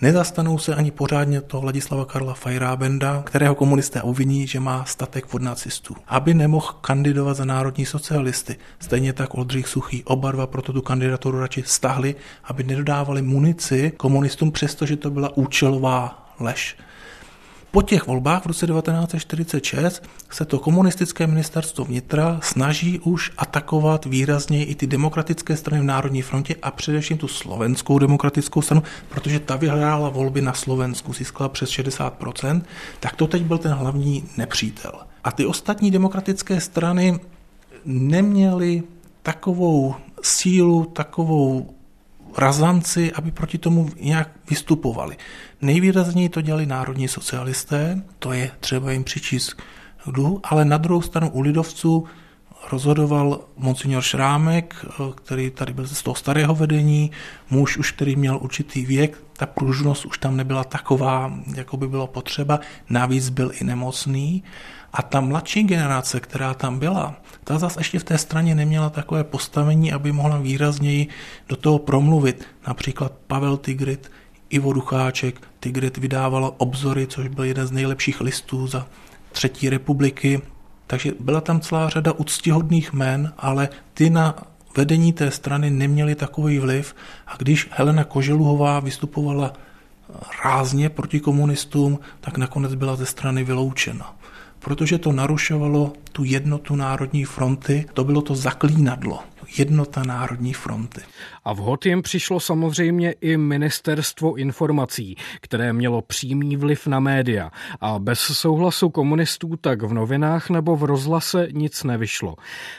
Nezastanou 0.00 0.58
se 0.58 0.74
ani 0.74 0.90
pořádně 0.90 1.40
to 1.40 1.62
Ladislava 1.62 2.04
Karla 2.04 2.34
Fajrábenda, 2.34 3.22
kterého 3.26 3.54
komunisté 3.54 4.02
obviní, 4.02 4.46
že 4.46 4.60
má 4.60 4.84
statek 4.84 5.34
od 5.34 5.42
nacistů. 5.42 5.96
Aby 6.08 6.34
nemohl 6.34 6.72
kandidovat 6.80 7.34
za 7.34 7.44
národní 7.44 7.86
socialisty. 7.86 8.56
Stejně 8.80 9.12
tak 9.12 9.34
Oldřich 9.34 9.68
Suchý. 9.68 10.04
Oba 10.04 10.32
dva 10.32 10.46
proto 10.46 10.72
tu 10.72 10.82
kandidaturu 10.82 11.40
radši 11.40 11.62
stahli, 11.66 12.14
aby 12.44 12.64
nedodávali 12.64 13.22
munici 13.22 13.92
komunistům, 13.96 14.52
přestože 14.52 14.96
to 14.96 15.10
byla 15.10 15.36
účelová 15.36 16.32
lež. 16.40 16.76
Po 17.70 17.82
těch 17.82 18.06
volbách 18.06 18.42
v 18.42 18.46
roce 18.46 18.66
1946 18.66 20.02
se 20.30 20.44
to 20.44 20.58
komunistické 20.58 21.26
ministerstvo 21.26 21.84
vnitra 21.84 22.40
snaží 22.42 22.98
už 22.98 23.30
atakovat 23.36 24.04
výrazněji 24.04 24.64
i 24.64 24.74
ty 24.74 24.86
demokratické 24.86 25.56
strany 25.56 25.82
v 25.82 25.84
Národní 25.84 26.22
frontě 26.22 26.56
a 26.62 26.70
především 26.70 27.18
tu 27.18 27.28
slovenskou 27.28 27.98
demokratickou 27.98 28.62
stranu, 28.62 28.82
protože 29.08 29.40
ta 29.40 29.56
vyhrála 29.56 30.08
volby 30.08 30.42
na 30.42 30.52
Slovensku, 30.52 31.12
získala 31.12 31.48
přes 31.48 31.70
60%, 31.70 32.62
tak 33.00 33.16
to 33.16 33.26
teď 33.26 33.42
byl 33.42 33.58
ten 33.58 33.72
hlavní 33.72 34.24
nepřítel. 34.36 34.92
A 35.24 35.32
ty 35.32 35.46
ostatní 35.46 35.90
demokratické 35.90 36.60
strany 36.60 37.20
neměly 37.84 38.82
takovou 39.22 39.94
sílu, 40.22 40.84
takovou 40.84 41.74
razanci, 42.36 43.12
aby 43.12 43.30
proti 43.30 43.58
tomu 43.58 43.90
nějak 44.00 44.30
vystupovali. 44.50 45.16
Nejvýrazněji 45.62 46.28
to 46.28 46.40
dělali 46.40 46.66
národní 46.66 47.08
socialisté, 47.08 48.02
to 48.18 48.32
je 48.32 48.50
třeba 48.60 48.92
jim 48.92 49.04
přičíst 49.04 49.52
k 49.52 49.62
dluhu, 50.06 50.40
ale 50.44 50.64
na 50.64 50.76
druhou 50.76 51.02
stranu 51.02 51.30
u 51.30 51.40
lidovců 51.40 52.04
rozhodoval 52.72 53.40
monsignor 53.56 54.02
Šrámek, 54.02 54.86
který 55.14 55.50
tady 55.50 55.72
byl 55.72 55.86
z 55.86 56.02
toho 56.02 56.14
starého 56.14 56.54
vedení, 56.54 57.10
muž 57.50 57.76
už, 57.76 57.92
který 57.92 58.16
měl 58.16 58.38
určitý 58.42 58.86
věk, 58.86 59.18
ta 59.36 59.46
pružnost 59.46 60.06
už 60.06 60.18
tam 60.18 60.36
nebyla 60.36 60.64
taková, 60.64 61.32
jako 61.54 61.76
by 61.76 61.88
bylo 61.88 62.06
potřeba, 62.06 62.60
navíc 62.90 63.28
byl 63.28 63.50
i 63.60 63.64
nemocný. 63.64 64.42
A 64.92 65.02
ta 65.02 65.20
mladší 65.20 65.62
generace, 65.62 66.20
která 66.20 66.54
tam 66.54 66.78
byla, 66.78 67.14
ta 67.44 67.58
zase 67.58 67.80
ještě 67.80 67.98
v 67.98 68.04
té 68.04 68.18
straně 68.18 68.54
neměla 68.54 68.90
takové 68.90 69.24
postavení, 69.24 69.92
aby 69.92 70.12
mohla 70.12 70.38
výrazněji 70.38 71.08
do 71.48 71.56
toho 71.56 71.78
promluvit. 71.78 72.44
Například 72.66 73.12
Pavel 73.26 73.56
Tigrit, 73.56 74.10
Ivo 74.50 74.72
Ducháček, 74.72 75.40
Tigrit 75.60 75.98
vydával 75.98 76.54
obzory, 76.56 77.06
což 77.06 77.28
byl 77.28 77.44
jeden 77.44 77.66
z 77.66 77.70
nejlepších 77.70 78.20
listů 78.20 78.66
za 78.66 78.86
třetí 79.32 79.70
republiky. 79.70 80.42
Takže 80.86 81.12
byla 81.20 81.40
tam 81.40 81.60
celá 81.60 81.88
řada 81.88 82.12
úctihodných 82.12 82.92
men, 82.92 83.32
ale 83.38 83.68
ty 83.94 84.10
na 84.10 84.34
vedení 84.76 85.12
té 85.12 85.30
strany 85.30 85.70
neměly 85.70 86.14
takový 86.14 86.58
vliv. 86.58 86.94
A 87.26 87.36
když 87.36 87.68
Helena 87.70 88.04
Koželuhová 88.04 88.80
vystupovala 88.80 89.52
rázně 90.44 90.88
proti 90.88 91.20
komunistům, 91.20 91.98
tak 92.20 92.38
nakonec 92.38 92.74
byla 92.74 92.96
ze 92.96 93.06
strany 93.06 93.44
vyloučena 93.44 94.17
protože 94.58 94.98
to 94.98 95.12
narušovalo 95.12 95.92
tu 96.12 96.24
jednotu 96.24 96.76
Národní 96.76 97.24
fronty, 97.24 97.86
to 97.94 98.04
bylo 98.04 98.22
to 98.22 98.34
zaklínadlo, 98.34 99.20
jednota 99.58 100.02
Národní 100.02 100.52
fronty. 100.52 101.00
A 101.44 101.52
vhod 101.52 101.86
jim 101.86 102.02
přišlo 102.02 102.40
samozřejmě 102.40 103.12
i 103.12 103.36
ministerstvo 103.36 104.34
informací, 104.34 105.16
které 105.40 105.72
mělo 105.72 106.02
přímý 106.02 106.56
vliv 106.56 106.86
na 106.86 107.00
média 107.00 107.50
a 107.80 107.98
bez 107.98 108.18
souhlasu 108.18 108.88
komunistů 108.88 109.56
tak 109.60 109.82
v 109.82 109.92
novinách 109.92 110.50
nebo 110.50 110.76
v 110.76 110.84
rozhlase 110.84 111.48
nic 111.52 111.84
nevyšlo. 111.84 112.36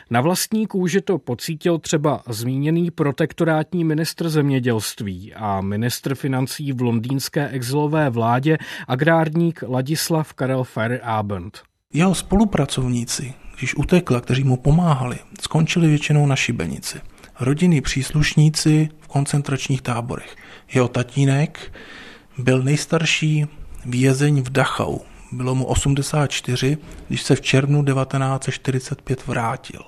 Na 0.09 0.21
vlastní 0.21 0.67
kůži 0.67 1.01
to 1.01 1.17
pocítil 1.17 1.77
třeba 1.77 2.23
zmíněný 2.29 2.91
protektorátní 2.91 3.83
ministr 3.83 4.29
zemědělství 4.29 5.33
a 5.33 5.61
ministr 5.61 6.15
financí 6.15 6.71
v 6.71 6.81
londýnské 6.81 7.49
exilové 7.49 8.09
vládě 8.09 8.57
agrárník 8.87 9.63
Ladislav 9.67 10.33
Karel 10.33 10.63
Abend. 11.03 11.68
Jeho 11.93 12.15
spolupracovníci, 12.15 13.33
když 13.57 13.75
utekla, 13.75 14.21
kteří 14.21 14.43
mu 14.43 14.57
pomáhali, 14.57 15.17
skončili 15.41 15.87
většinou 15.87 16.25
na 16.25 16.35
šibenici. 16.35 17.01
Rodinní 17.39 17.81
příslušníci 17.81 18.89
v 18.99 19.07
koncentračních 19.07 19.81
táborech. 19.81 20.35
Jeho 20.73 20.87
tatínek 20.87 21.71
byl 22.37 22.63
nejstarší 22.63 23.47
vězeň 23.85 24.41
v 24.41 24.49
Dachau. 24.49 24.97
Bylo 25.31 25.55
mu 25.55 25.65
84, 25.65 26.77
když 27.07 27.21
se 27.21 27.35
v 27.35 27.41
červnu 27.41 27.85
1945 27.85 29.27
vrátil. 29.27 29.81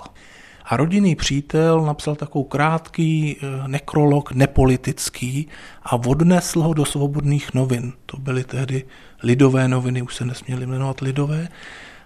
A 0.65 0.77
rodinný 0.77 1.15
přítel 1.15 1.81
napsal 1.81 2.15
takovou 2.15 2.43
krátký 2.43 3.37
eh, 3.37 3.67
nekrolog, 3.67 4.31
nepolitický 4.31 5.47
a 5.83 5.95
odnesl 5.95 6.61
ho 6.61 6.73
do 6.73 6.85
svobodných 6.85 7.53
novin. 7.53 7.93
To 8.05 8.17
byly 8.17 8.43
tehdy 8.43 8.83
lidové 9.23 9.67
noviny, 9.67 10.01
už 10.01 10.15
se 10.15 10.25
nesměly 10.25 10.67
jmenovat 10.67 11.01
lidové. 11.01 11.47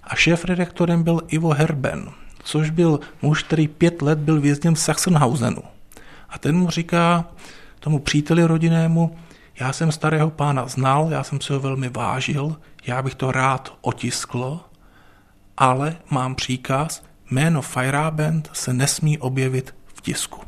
A 0.07 0.15
šéf-redaktorem 0.15 1.03
byl 1.03 1.21
Ivo 1.27 1.49
Herben, 1.49 2.09
což 2.43 2.69
byl 2.69 2.99
muž, 3.21 3.43
který 3.43 3.67
pět 3.67 4.01
let 4.01 4.19
byl 4.19 4.41
vězněn 4.41 4.75
v 4.75 4.79
Sachsenhausenu. 4.79 5.61
A 6.29 6.37
ten 6.37 6.57
mu 6.57 6.69
říká, 6.69 7.25
tomu 7.79 7.99
příteli 7.99 8.43
rodinnému, 8.43 9.15
já 9.59 9.73
jsem 9.73 9.91
starého 9.91 10.29
pána 10.29 10.67
znal, 10.67 11.07
já 11.11 11.23
jsem 11.23 11.41
se 11.41 11.53
ho 11.53 11.59
velmi 11.59 11.89
vážil, 11.89 12.55
já 12.85 13.01
bych 13.01 13.15
to 13.15 13.31
rád 13.31 13.73
otiskl, 13.81 14.59
ale 15.57 15.97
mám 16.09 16.35
příkaz, 16.35 17.03
jméno 17.31 17.61
Feierabend 17.61 18.49
se 18.53 18.73
nesmí 18.73 19.17
objevit 19.17 19.75
v 19.85 20.01
tisku. 20.01 20.41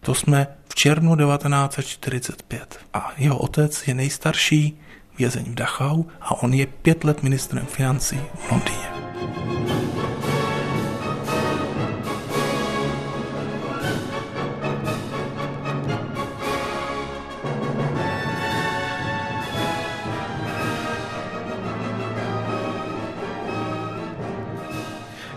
To 0.00 0.14
jsme 0.14 0.46
v 0.68 0.74
červnu 0.74 1.16
1945 1.16 2.78
a 2.94 3.12
jeho 3.16 3.38
otec 3.38 3.88
je 3.88 3.94
nejstarší 3.94 4.78
vězeň 5.18 5.44
v 5.44 5.54
Dachau 5.54 6.04
a 6.20 6.42
on 6.42 6.54
je 6.54 6.66
pět 6.66 7.04
let 7.04 7.22
ministrem 7.22 7.66
financí 7.66 8.20
v 8.34 8.52
Londýně. 8.52 9.85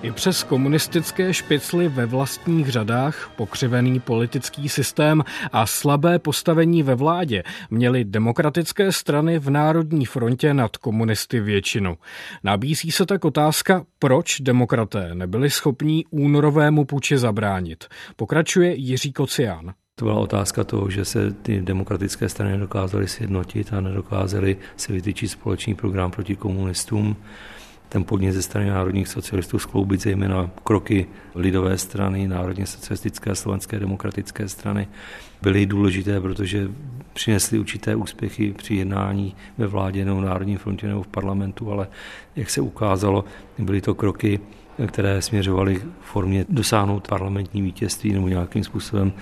I 0.04 0.12
přes 0.12 0.44
komunistické 0.44 1.34
špicly 1.34 1.88
ve 1.88 2.06
vlastních 2.06 2.70
řadách, 2.70 3.32
pokřivený 3.36 4.00
politický 4.00 4.70
systém 4.70 5.24
a 5.52 5.66
slabé 5.66 6.20
postavení 6.20 6.84
ve 6.84 6.96
vládě 6.96 7.44
měly 7.70 8.04
demokratické 8.06 8.92
strany 8.92 9.40
v 9.40 9.50
Národní 9.50 10.06
frontě 10.06 10.54
nad 10.54 10.78
komunisty 10.78 11.40
většinu. 11.40 11.98
Nabízí 12.44 12.92
se 12.92 13.06
tak 13.06 13.26
otázka, 13.26 13.86
proč 14.00 14.42
demokraté 14.42 15.16
nebyli 15.16 15.50
schopní 15.50 16.06
únorovému 16.10 16.86
puči 16.86 17.18
zabránit. 17.18 17.86
Pokračuje 18.16 18.76
Jiří 18.76 19.14
Kocián. 19.14 19.74
To 19.96 20.06
byla 20.06 20.20
otázka 20.20 20.64
toho, 20.64 20.90
že 20.90 21.06
se 21.06 21.32
ty 21.32 21.62
demokratické 21.62 22.30
strany 22.30 22.52
nedokázaly 22.52 23.08
sjednotit 23.08 23.74
a 23.74 23.82
nedokázaly 23.82 24.58
si 24.78 24.94
vytyčit 24.94 25.32
společný 25.32 25.76
program 25.76 26.12
proti 26.12 26.36
komunistům 26.36 27.16
ten 27.90 28.04
podnět 28.04 28.32
ze 28.32 28.42
strany 28.42 28.70
národních 28.70 29.08
socialistů 29.08 29.60
skloubit 29.60 30.02
zejména 30.02 30.50
kroky 30.64 31.08
lidové 31.36 31.78
strany, 31.78 32.28
národně 32.28 32.66
socialistické 32.66 33.32
a 33.32 33.36
slovenské 33.36 33.80
demokratické 33.80 34.50
strany 34.50 34.88
byly 35.42 35.66
důležité, 35.66 36.22
protože 36.22 36.70
přinesly 37.14 37.60
určité 37.60 37.96
úspěchy 37.96 38.54
při 38.58 38.76
jednání 38.76 39.36
ve 39.58 39.68
vládě 39.68 40.06
nebo 40.06 40.22
v 40.22 40.26
Národní 40.26 40.58
frontě 40.58 40.88
nebo 40.88 41.04
v 41.04 41.08
parlamentu, 41.08 41.72
ale 41.72 41.88
jak 42.36 42.50
se 42.50 42.62
ukázalo, 42.62 43.26
byly 43.58 43.82
to 43.82 43.96
kroky 43.96 44.40
které 44.88 45.22
směřovaly 45.22 45.76
k 45.76 45.86
formě 46.02 46.46
dosáhnout 46.50 47.08
parlamentní 47.08 47.62
vítězství 47.62 48.14
nebo 48.14 48.28
nějakým 48.28 48.64
způsobem 48.64 49.14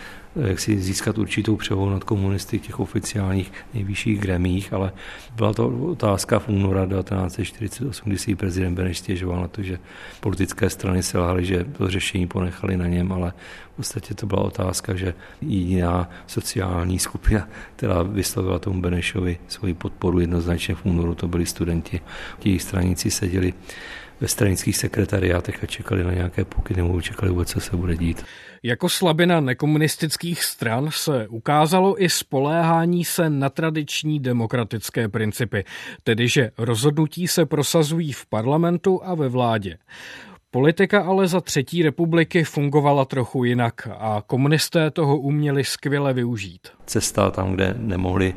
jak 0.46 0.60
si 0.60 0.80
získat 0.80 1.18
určitou 1.18 1.56
převahu 1.56 1.90
nad 1.90 2.04
komunisty 2.04 2.58
v 2.58 2.62
těch 2.62 2.80
oficiálních 2.80 3.52
nejvyšších 3.74 4.20
gremích, 4.20 4.74
ale 4.74 4.92
byla 5.36 5.54
to 5.54 5.68
otázka 5.68 6.40
v 6.40 6.50
února 6.50 6.86
1948, 6.86 8.10
kdy 8.10 8.18
si 8.18 8.36
prezident 8.36 8.76
Beneš 8.76 8.98
stěžoval 8.98 9.42
na 9.42 9.48
to, 9.48 9.64
že 9.64 9.80
politické 10.20 10.70
strany 10.70 11.04
selhaly, 11.04 11.46
že 11.46 11.64
to 11.64 11.90
řešení 11.90 12.28
ponechali 12.28 12.78
na 12.78 12.88
něm, 12.88 13.12
ale 13.12 13.34
v 13.74 13.76
podstatě 13.76 14.14
to 14.14 14.26
byla 14.26 14.42
otázka, 14.42 14.96
že 14.96 15.14
jediná 15.42 16.10
sociální 16.28 17.00
skupina, 17.00 17.48
která 17.76 18.04
vyslovila 18.04 18.60
tomu 18.60 18.82
Benešovi 18.82 19.38
svoji 19.48 19.74
podporu 19.74 20.20
jednoznačně 20.20 20.76
v 20.76 20.86
únoru, 20.86 21.16
to 21.16 21.28
byli 21.28 21.46
studenti. 21.46 22.02
Ti 22.40 22.60
straníci 22.60 23.12
seděli 23.12 23.54
ve 24.22 24.28
stranických 24.28 24.78
sekretariátech 24.78 25.64
a 25.64 25.68
čekali 25.68 26.04
na 26.04 26.14
nějaké 26.14 26.46
pokyny 26.46 26.82
nebo 26.82 27.02
čekali 27.02 27.32
vůbec, 27.32 27.52
co 27.52 27.60
se 27.60 27.78
bude 27.78 27.98
dít. 27.98 28.26
Jako 28.64 28.90
slabina 28.90 29.40
nekomunistických 29.40 30.44
stran 30.44 30.90
se 30.92 31.28
ukázalo 31.28 32.04
i 32.04 32.10
spoléhání 32.10 33.06
se 33.06 33.30
na 33.30 33.50
tradiční 33.50 34.20
demokratické 34.20 35.10
principy, 35.10 35.64
tedy 36.04 36.28
že 36.28 36.52
rozhodnutí 36.58 37.28
se 37.28 37.46
prosazují 37.46 38.14
v 38.14 38.26
parlamentu 38.26 39.02
a 39.04 39.16
ve 39.16 39.30
vládě. 39.30 39.78
Politika 40.52 41.02
ale 41.02 41.28
za 41.28 41.42
třetí 41.42 41.84
republiky 41.84 42.44
fungovala 42.44 43.06
trochu 43.06 43.44
jinak 43.44 43.88
a 44.00 44.24
komunisté 44.28 44.92
toho 44.92 45.18
uměli 45.18 45.64
skvěle 45.64 46.14
využít. 46.14 46.68
Cesta 46.86 47.32
tam, 47.32 47.54
kde 47.54 47.76
nemohli 47.78 48.34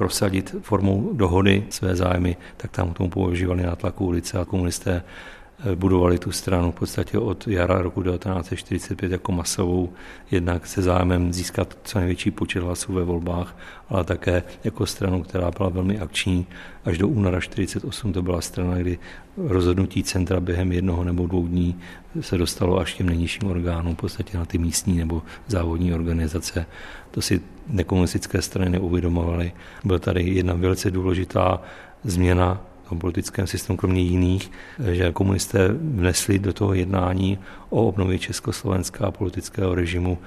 prosadit 0.00 0.54
formou 0.60 1.12
dohody 1.12 1.64
své 1.70 1.96
zájmy, 1.96 2.36
tak 2.56 2.70
tam 2.70 2.90
k 2.90 2.96
tomu 2.96 3.10
používali 3.10 3.62
nátlaku 3.62 4.06
ulice 4.06 4.38
a 4.38 4.44
komunisté 4.44 5.02
budovali 5.74 6.18
tu 6.18 6.32
stranu 6.32 6.72
v 6.72 6.74
podstatě 6.74 7.18
od 7.18 7.48
jara 7.48 7.82
roku 7.82 8.02
1945 8.02 9.12
jako 9.12 9.32
masovou, 9.32 9.92
jednak 10.30 10.66
se 10.66 10.82
zájmem 10.82 11.32
získat 11.32 11.78
co 11.84 11.98
největší 11.98 12.30
počet 12.30 12.62
hlasů 12.62 12.92
ve 12.92 13.04
volbách, 13.04 13.56
ale 13.88 14.04
také 14.04 14.42
jako 14.64 14.86
stranu, 14.86 15.22
která 15.22 15.50
byla 15.50 15.68
velmi 15.68 15.98
akční. 15.98 16.46
Až 16.84 16.98
do 16.98 17.08
února 17.08 17.38
1948 17.38 18.12
to 18.12 18.22
byla 18.22 18.40
strana, 18.40 18.74
kdy 18.74 18.98
rozhodnutí 19.36 20.02
centra 20.02 20.40
během 20.40 20.72
jednoho 20.72 21.04
nebo 21.04 21.26
dvou 21.26 21.46
dní 21.46 21.80
se 22.20 22.38
dostalo 22.38 22.78
až 22.78 22.94
těm 22.94 23.06
nejnižším 23.06 23.50
orgánům, 23.50 23.94
v 23.94 23.98
podstatě 23.98 24.38
na 24.38 24.44
ty 24.44 24.58
místní 24.58 24.98
nebo 24.98 25.22
závodní 25.46 25.94
organizace. 25.94 26.66
To 27.10 27.22
si 27.22 27.40
nekomunistické 27.68 28.42
strany 28.42 28.70
neuvědomovaly. 28.70 29.52
Byla 29.84 29.98
tady 29.98 30.22
jedna 30.22 30.54
velice 30.54 30.90
důležitá 30.90 31.62
změna 32.04 32.60
tom 32.90 32.98
politickém 32.98 33.46
systému, 33.46 33.76
kromě 33.76 34.02
jiných, 34.02 34.50
že 34.92 35.12
komunisté 35.12 35.68
vnesli 35.68 36.38
do 36.38 36.52
toho 36.52 36.74
jednání 36.74 37.38
o 37.70 37.86
obnově 37.86 38.18
Československa 38.18 39.06
a 39.06 39.10
politického 39.10 39.74
režimu, 39.74 40.18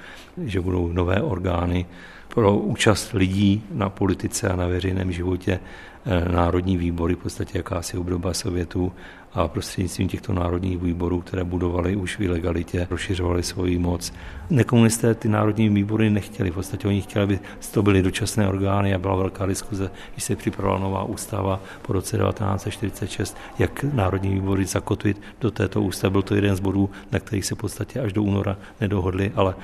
že 0.44 0.60
budou 0.60 0.92
nové 0.92 1.22
orgány 1.22 1.86
pro 2.28 2.56
účast 2.56 3.12
lidí 3.12 3.62
na 3.70 3.88
politice 3.88 4.48
a 4.48 4.56
na 4.56 4.66
veřejném 4.66 5.12
životě 5.12 5.60
eh, 5.60 6.32
národní 6.32 6.76
výbory, 6.76 7.14
v 7.14 7.18
podstatě 7.18 7.58
jakási 7.58 7.98
obdoba 7.98 8.34
Sovětů 8.34 8.92
a 9.34 9.48
prostřednictvím 9.48 10.08
těchto 10.08 10.32
národních 10.32 10.78
výborů, 10.78 11.20
které 11.20 11.44
budovaly 11.44 11.96
už 11.96 12.18
v 12.18 12.20
ilegalitě, 12.20 12.86
rozšiřovaly 12.90 13.42
svoji 13.42 13.78
moc. 13.78 14.12
Nekomunisté 14.50 15.14
ty 15.14 15.28
národní 15.28 15.68
výbory 15.68 16.10
nechtěli, 16.10 16.50
v 16.50 16.54
podstatě 16.54 16.88
oni 16.88 17.02
chtěli, 17.02 17.24
aby 17.24 17.38
to 17.72 17.82
byly 17.82 18.02
dočasné 18.02 18.48
orgány 18.48 18.94
a 18.94 18.98
byla 18.98 19.16
velká 19.16 19.46
diskuze, 19.46 19.90
když 20.12 20.24
se 20.24 20.36
připravila 20.36 20.78
nová 20.78 21.04
ústava 21.04 21.60
po 21.82 21.92
roce 21.92 22.18
1946, 22.18 23.36
jak 23.58 23.84
národní 23.84 24.34
výbory 24.34 24.64
zakotvit 24.64 25.20
do 25.40 25.50
této 25.50 25.82
ústavy. 25.82 26.12
Byl 26.12 26.22
to 26.22 26.34
jeden 26.34 26.56
z 26.56 26.60
bodů, 26.60 26.90
na 27.12 27.18
kterých 27.18 27.44
se 27.44 27.54
v 27.54 27.58
podstatě 27.58 28.00
až 28.00 28.12
do 28.12 28.22
února 28.22 28.56
nedohodli, 28.80 29.32
ale 29.34 29.54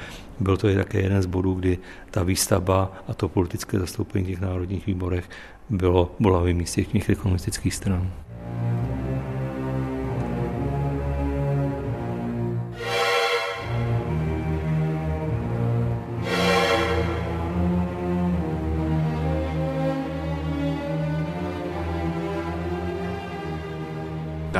byl 0.41 0.57
to 0.57 0.69
i 0.69 0.75
také 0.75 1.01
jeden 1.01 1.23
z 1.23 1.27
bodů, 1.27 1.55
kdy 1.55 1.79
ta 2.11 2.23
výstavba 2.23 2.93
a 3.09 3.15
to 3.15 3.29
politické 3.29 3.79
zastoupení 3.79 4.27
těch 4.27 4.41
národních 4.41 4.87
výborech 4.87 5.31
bylo 5.71 6.15
bolavým 6.21 6.57
místě 6.57 6.85
těch 6.85 7.19
komunistických 7.19 7.75
stran. 7.75 8.11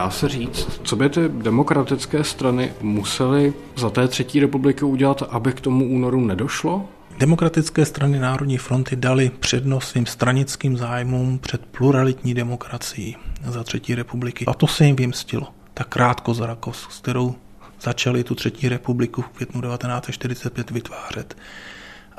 Dá 0.01 0.11
se 0.11 0.29
říct, 0.29 0.81
co 0.85 0.97
by 0.97 1.09
ty 1.09 1.29
demokratické 1.29 2.25
strany 2.25 2.73
musely 2.81 3.55
za 3.77 3.91
té 3.91 4.09
třetí 4.09 4.41
republiky 4.41 4.85
udělat, 4.85 5.23
aby 5.31 5.53
k 5.53 5.61
tomu 5.61 5.89
únoru 5.89 6.21
nedošlo? 6.21 6.89
Demokratické 7.19 7.85
strany 7.85 8.19
Národní 8.19 8.59
fronty 8.59 8.97
dali 8.97 9.31
přednost 9.41 9.89
svým 9.89 10.07
stranickým 10.07 10.77
zájmům 10.77 11.39
před 11.39 11.67
pluralitní 11.67 12.35
demokracií 12.35 13.17
za 13.45 13.65
třetí 13.65 13.95
republiky. 13.95 14.47
A 14.47 14.55
to 14.55 14.67
se 14.67 14.85
jim 14.85 14.97
vymstilo. 14.97 15.49
Ta 15.75 15.85
krátkozrakost, 15.85 16.93
s 16.93 17.01
kterou 17.01 17.35
začali 17.81 18.25
tu 18.25 18.35
třetí 18.35 18.69
republiku 18.69 19.23
v 19.23 19.29
květnu 19.29 19.61
1945 19.61 20.71
vytvářet 20.71 21.37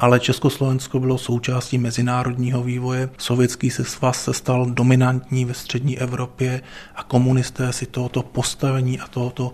ale 0.01 0.19
Československo 0.19 0.99
bylo 0.99 1.17
součástí 1.17 1.77
mezinárodního 1.77 2.63
vývoje. 2.63 3.09
Sovětský 3.17 3.69
se 3.69 3.85
svaz 3.85 4.23
se 4.23 4.33
stal 4.33 4.65
dominantní 4.65 5.45
ve 5.45 5.53
střední 5.53 5.99
Evropě 5.99 6.61
a 6.95 7.03
komunisté 7.03 7.73
si 7.73 7.85
tohoto 7.85 8.23
postavení 8.23 8.99
a 8.99 9.07
tohoto 9.07 9.53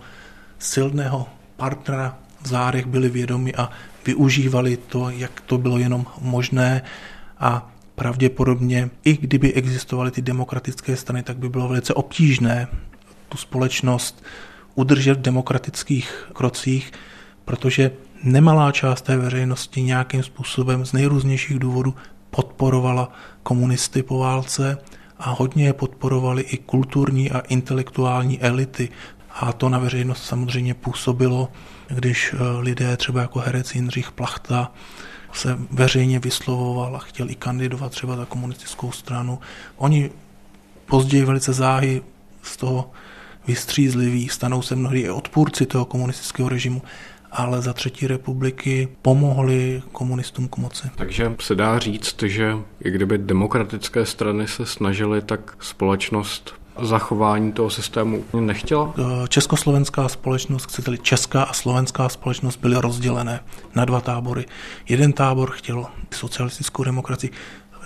silného 0.60 1.28
partnera 1.58 2.18
v 2.42 2.48
zárech 2.48 2.86
byli 2.86 3.10
vědomi 3.10 3.56
a 3.56 3.70
využívali 4.06 4.78
to, 4.78 5.10
jak 5.10 5.42
to 5.42 5.58
bylo 5.58 5.78
jenom 5.78 6.06
možné 6.22 6.82
a 7.40 7.72
pravděpodobně, 7.96 8.90
i 9.04 9.18
kdyby 9.18 9.54
existovaly 9.54 10.12
ty 10.12 10.22
demokratické 10.22 10.96
strany, 10.96 11.24
tak 11.24 11.38
by 11.38 11.50
bylo 11.50 11.68
velice 11.68 11.94
obtížné 11.94 12.68
tu 13.30 13.38
společnost 13.38 14.24
udržet 14.76 15.18
v 15.18 15.22
demokratických 15.22 16.28
krocích, 16.34 16.92
protože 17.46 17.92
nemalá 18.24 18.72
část 18.72 19.02
té 19.02 19.18
veřejnosti 19.18 19.82
nějakým 19.82 20.24
způsobem 20.24 20.86
z 20.86 20.94
nejrůznějších 20.94 21.60
důvodů 21.60 21.96
podporovala 22.30 23.12
komunisty 23.44 24.04
po 24.04 24.18
válce 24.18 24.78
a 25.20 25.30
hodně 25.30 25.66
je 25.66 25.74
podporovali 25.74 26.42
i 26.42 26.58
kulturní 26.58 27.32
a 27.32 27.40
intelektuální 27.40 28.42
elity. 28.42 28.90
A 29.40 29.54
to 29.54 29.70
na 29.70 29.80
veřejnost 29.80 30.26
samozřejmě 30.26 30.74
působilo, 30.74 31.50
když 31.88 32.34
eh, 32.34 32.38
lidé 32.60 32.98
třeba 32.98 33.22
jako 33.22 33.40
herec 33.40 33.76
Jindřich 33.76 34.12
Plachta 34.12 34.72
se 35.34 35.58
veřejně 35.72 36.20
vyslovoval 36.20 36.96
a 36.96 37.00
chtěl 37.00 37.30
i 37.30 37.36
kandidovat 37.36 37.92
třeba 37.92 38.16
za 38.16 38.26
komunistickou 38.26 38.92
stranu. 38.92 39.40
Oni 39.78 40.10
později 40.86 41.26
velice 41.26 41.54
záhy 41.54 42.02
z 42.42 42.58
toho 42.58 42.92
vystřízliví, 43.48 44.30
stanou 44.30 44.62
se 44.62 44.76
mnohdy 44.76 45.00
i 45.00 45.10
odpůrci 45.10 45.66
toho 45.66 45.86
komunistického 45.86 46.50
režimu, 46.50 46.82
ale 47.32 47.62
za 47.62 47.74
třetí 47.74 48.08
republiky 48.08 48.88
pomohli 49.02 49.82
komunistům 49.92 50.48
k 50.48 50.58
moci. 50.58 50.88
Takže 50.96 51.36
se 51.40 51.56
dá 51.56 51.80
říct, 51.80 52.24
že 52.24 52.54
i 52.84 52.92
kdyby 52.92 53.18
demokratické 53.18 54.06
strany 54.06 54.48
se 54.48 54.66
snažily, 54.66 55.22
tak 55.22 55.56
společnost 55.60 56.54
zachování 56.82 57.52
toho 57.52 57.70
systému 57.70 58.24
nechtěla? 58.40 58.94
Eh, 58.98 59.28
československá 59.28 60.10
společnost, 60.10 60.66
chcete 60.66 60.98
česká 60.98 61.44
a 61.44 61.54
slovenská 61.54 62.10
společnost 62.10 62.58
byly 62.58 62.76
rozdělené 62.82 63.40
na 63.76 63.86
dva 63.86 64.02
tábory. 64.02 64.46
Jeden 64.90 65.14
tábor 65.14 65.52
chtěl 65.52 65.86
socialistickou 66.14 66.84
demokracii, 66.84 67.32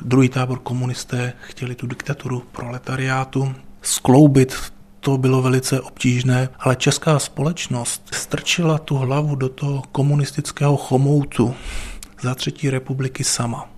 druhý 0.02 0.30
tábor 0.30 0.60
komunisté 0.60 1.34
chtěli 1.42 1.76
tu 1.76 1.88
diktaturu 1.88 2.44
proletariátu 2.52 3.56
skloubit 3.82 4.56
to 5.02 5.18
bylo 5.18 5.42
velice 5.42 5.82
obtížné, 5.82 6.50
ale 6.60 6.76
česká 6.76 7.20
společnost 7.20 8.10
strčila 8.14 8.78
tu 8.78 8.96
hlavu 8.96 9.36
do 9.36 9.50
toho 9.50 9.84
komunistického 9.92 10.78
chomoutu 10.78 11.56
za 12.22 12.36
třetí 12.36 12.70
republiky 12.70 13.24
sama. 13.24 13.70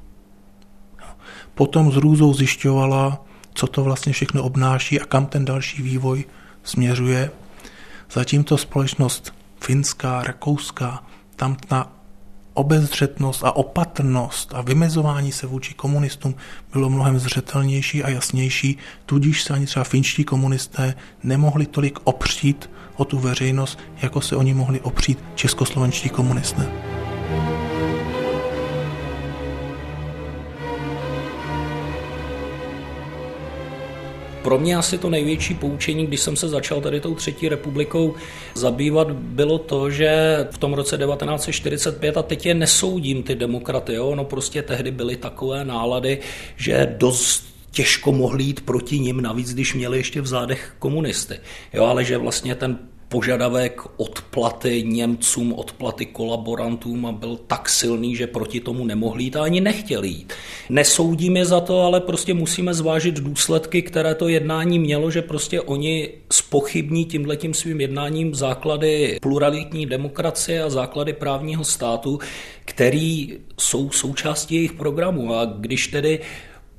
Potom 1.56 1.92
s 1.92 1.96
růzou 1.96 2.34
zjišťovala, 2.34 3.26
co 3.54 3.68
to 3.68 3.84
vlastně 3.84 4.14
všechno 4.14 4.44
obnáší 4.44 5.02
a 5.02 5.06
kam 5.06 5.26
ten 5.26 5.46
další 5.46 5.82
vývoj 5.82 6.26
směřuje. 6.64 7.32
Zatímco 8.12 8.58
společnost 8.58 9.34
finská, 9.60 10.24
rakouská, 10.24 11.04
tam 11.36 11.56
ta 11.56 11.92
obezřetnost 12.54 13.44
a 13.44 13.52
opatrnost 13.52 14.54
a 14.54 14.62
vymezování 14.62 15.32
se 15.32 15.48
vůči 15.48 15.74
komunistům 15.74 16.36
bylo 16.74 16.90
mnohem 16.90 17.20
zřetelnější 17.20 18.04
a 18.04 18.10
jasnější, 18.10 18.78
tudíž 19.06 19.44
se 19.44 19.54
ani 19.54 19.66
třeba 19.66 19.84
finští 19.84 20.24
komunisté 20.24 20.96
nemohli 21.24 21.66
tolik 21.66 22.00
opřít 22.04 22.70
o 22.96 23.06
tu 23.06 23.20
veřejnost, 23.20 23.80
jako 24.02 24.22
se 24.22 24.36
oni 24.36 24.54
mohli 24.54 24.82
opřít 24.82 25.24
českoslovenští 25.36 26.10
komunisté. 26.10 26.93
Pro 34.44 34.60
mě 34.60 34.78
asi 34.78 34.98
to 34.98 35.10
největší 35.10 35.54
poučení, 35.54 36.08
když 36.08 36.20
jsem 36.20 36.36
se 36.36 36.50
začal 36.50 36.82
tady 36.82 37.00
tou 37.00 37.16
třetí 37.16 37.50
republikou 37.50 38.16
zabývat, 38.56 39.12
bylo 39.12 39.60
to, 39.60 39.90
že 39.90 40.38
v 40.52 40.58
tom 40.58 40.74
roce 40.74 40.98
1945, 40.98 42.18
a 42.18 42.24
teď 42.24 42.46
je 42.46 42.54
nesoudím 42.54 43.24
ty 43.24 43.36
demokraty, 43.36 43.94
jo, 43.94 44.16
no 44.16 44.26
prostě 44.26 44.62
tehdy 44.62 44.92
byly 44.92 45.18
takové 45.18 45.66
nálady, 45.66 46.20
že 46.56 46.96
dost 46.98 47.54
těžko 47.72 48.12
mohli 48.12 48.44
jít 48.44 48.62
proti 48.62 49.00
nim, 49.00 49.22
navíc 49.22 49.54
když 49.54 49.74
měli 49.74 49.98
ještě 49.98 50.22
v 50.22 50.28
zádech 50.28 50.76
komunisty. 50.80 51.40
Jo, 51.74 51.86
ale 51.86 52.04
že 52.04 52.18
vlastně 52.18 52.56
ten 52.56 52.80
požadavek 53.14 53.82
odplaty 53.98 54.84
Němcům, 54.84 55.54
odplaty 55.54 56.06
kolaborantům 56.06 57.06
a 57.06 57.12
byl 57.12 57.40
tak 57.48 57.70
silný, 57.70 58.16
že 58.16 58.28
proti 58.28 58.60
tomu 58.60 58.86
nemohli 58.86 59.24
jít 59.24 59.36
a 59.36 59.44
ani 59.44 59.62
nechtěli 59.62 60.08
jít. 60.08 60.34
Nesoudím 60.70 61.38
je 61.38 61.46
za 61.46 61.60
to, 61.60 61.82
ale 61.82 62.02
prostě 62.02 62.34
musíme 62.34 62.74
zvážit 62.74 63.16
důsledky, 63.16 63.82
které 63.82 64.16
to 64.16 64.28
jednání 64.28 64.80
mělo, 64.80 65.12
že 65.12 65.22
prostě 65.22 65.62
oni 65.62 66.10
spochybní 66.32 67.06
tímhletím 67.06 67.54
svým 67.54 67.82
jednáním 67.82 68.36
základy 68.36 69.18
pluralitní 69.22 69.86
demokracie 69.86 70.64
a 70.64 70.70
základy 70.70 71.14
právního 71.14 71.64
státu, 71.64 72.20
který 72.66 73.38
jsou 73.60 73.92
součástí 73.92 74.56
jejich 74.56 74.74
programu. 74.74 75.36
A 75.36 75.46
když 75.46 75.88
tedy 75.88 76.20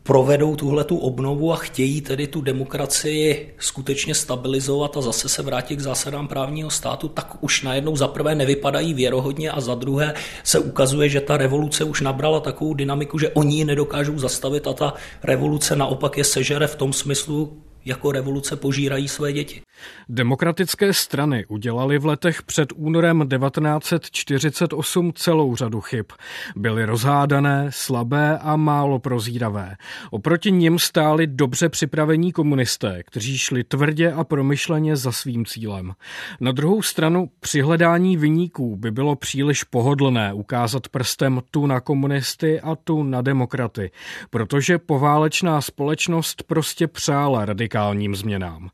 provedou 0.05 0.57
tuhle 0.57 0.85
tu 0.85 0.97
obnovu 0.97 1.53
a 1.53 1.57
chtějí 1.57 2.01
tedy 2.01 2.27
tu 2.27 2.41
demokracii 2.41 3.55
skutečně 3.59 4.15
stabilizovat 4.15 4.97
a 4.97 5.01
zase 5.01 5.29
se 5.29 5.43
vrátit 5.43 5.77
k 5.77 5.81
zásadám 5.81 6.29
právního 6.29 6.71
státu, 6.71 7.09
tak 7.09 7.37
už 7.41 7.63
najednou 7.63 7.97
za 7.97 8.09
prvé 8.09 8.35
nevypadají 8.35 8.95
věrohodně 8.95 9.51
a 9.51 9.61
za 9.61 9.75
druhé 9.75 10.15
se 10.45 10.59
ukazuje, 10.59 11.09
že 11.09 11.21
ta 11.21 11.37
revoluce 11.37 11.85
už 11.85 12.01
nabrala 12.01 12.41
takovou 12.41 12.75
dynamiku, 12.75 13.19
že 13.19 13.29
oni 13.29 13.57
ji 13.57 13.65
nedokážou 13.65 14.19
zastavit 14.19 14.67
a 14.67 14.73
ta 14.73 14.95
revoluce 15.23 15.77
naopak 15.77 16.19
je 16.19 16.25
sežere 16.25 16.67
v 16.67 16.77
tom 16.77 16.93
smyslu, 16.93 17.64
jako 17.85 18.13
revoluce 18.13 18.57
požírají 18.57 19.09
své 19.09 19.33
děti. 19.33 19.63
Demokratické 20.09 20.93
strany 20.93 21.47
udělali 21.47 21.99
v 21.99 22.07
letech 22.07 22.43
před 22.43 22.73
únorem 22.77 23.29
1948 23.29 25.13
celou 25.13 25.57
řadu 25.57 25.81
chyb. 25.81 26.07
Byly 26.57 26.85
rozhádané, 26.85 27.67
slabé 27.71 28.39
a 28.39 28.57
málo 28.57 28.99
prozíravé. 28.99 29.77
Oproti 30.11 30.53
nim 30.53 30.79
stáli 30.79 31.27
dobře 31.27 31.69
připravení 31.69 32.33
komunisté, 32.33 33.03
kteří 33.03 33.39
šli 33.39 33.65
tvrdě 33.65 34.13
a 34.13 34.25
promyšleně 34.25 34.97
za 34.97 35.13
svým 35.13 35.47
cílem. 35.47 35.93
Na 36.41 36.53
druhou 36.53 36.83
stranu 36.83 37.29
při 37.41 37.61
hledání 37.61 38.17
vyníků 38.17 38.77
by 38.77 38.91
bylo 38.91 39.17
příliš 39.17 39.65
pohodlné 39.65 40.33
ukázat 40.33 40.89
prstem 40.89 41.43
tu 41.51 41.67
na 41.67 41.81
komunisty 41.81 42.61
a 42.61 42.77
tu 42.77 43.03
na 43.03 43.23
demokraty, 43.23 43.91
protože 44.31 44.79
poválečná 44.79 45.61
společnost 45.61 46.43
prostě 46.43 46.87
přála 46.87 47.45
radikálním 47.75 48.17
změnám. 48.17 48.71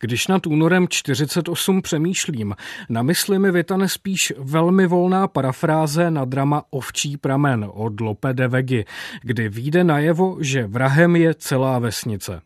Když 0.00 0.26
nad 0.26 0.46
únorem 0.46 0.86
48 0.88 1.82
přemýšlím, 1.82 2.54
na 2.88 3.02
mysli 3.02 3.38
mi 3.38 3.50
vytane 3.50 3.88
spíš 3.88 4.32
velmi 4.38 4.86
volná 4.86 5.28
parafráze 5.28 6.10
na 6.10 6.24
drama 6.24 6.62
Ovčí 6.70 7.16
pramen 7.16 7.66
od 7.72 8.00
Lope 8.00 8.32
de 8.34 8.48
Vegi, 8.48 8.84
kdy 9.22 9.48
vyjde 9.48 9.84
najevo, 9.84 10.36
že 10.40 10.66
vrahem 10.66 11.16
je 11.16 11.34
celá 11.34 11.78
vesnice. 11.78 12.42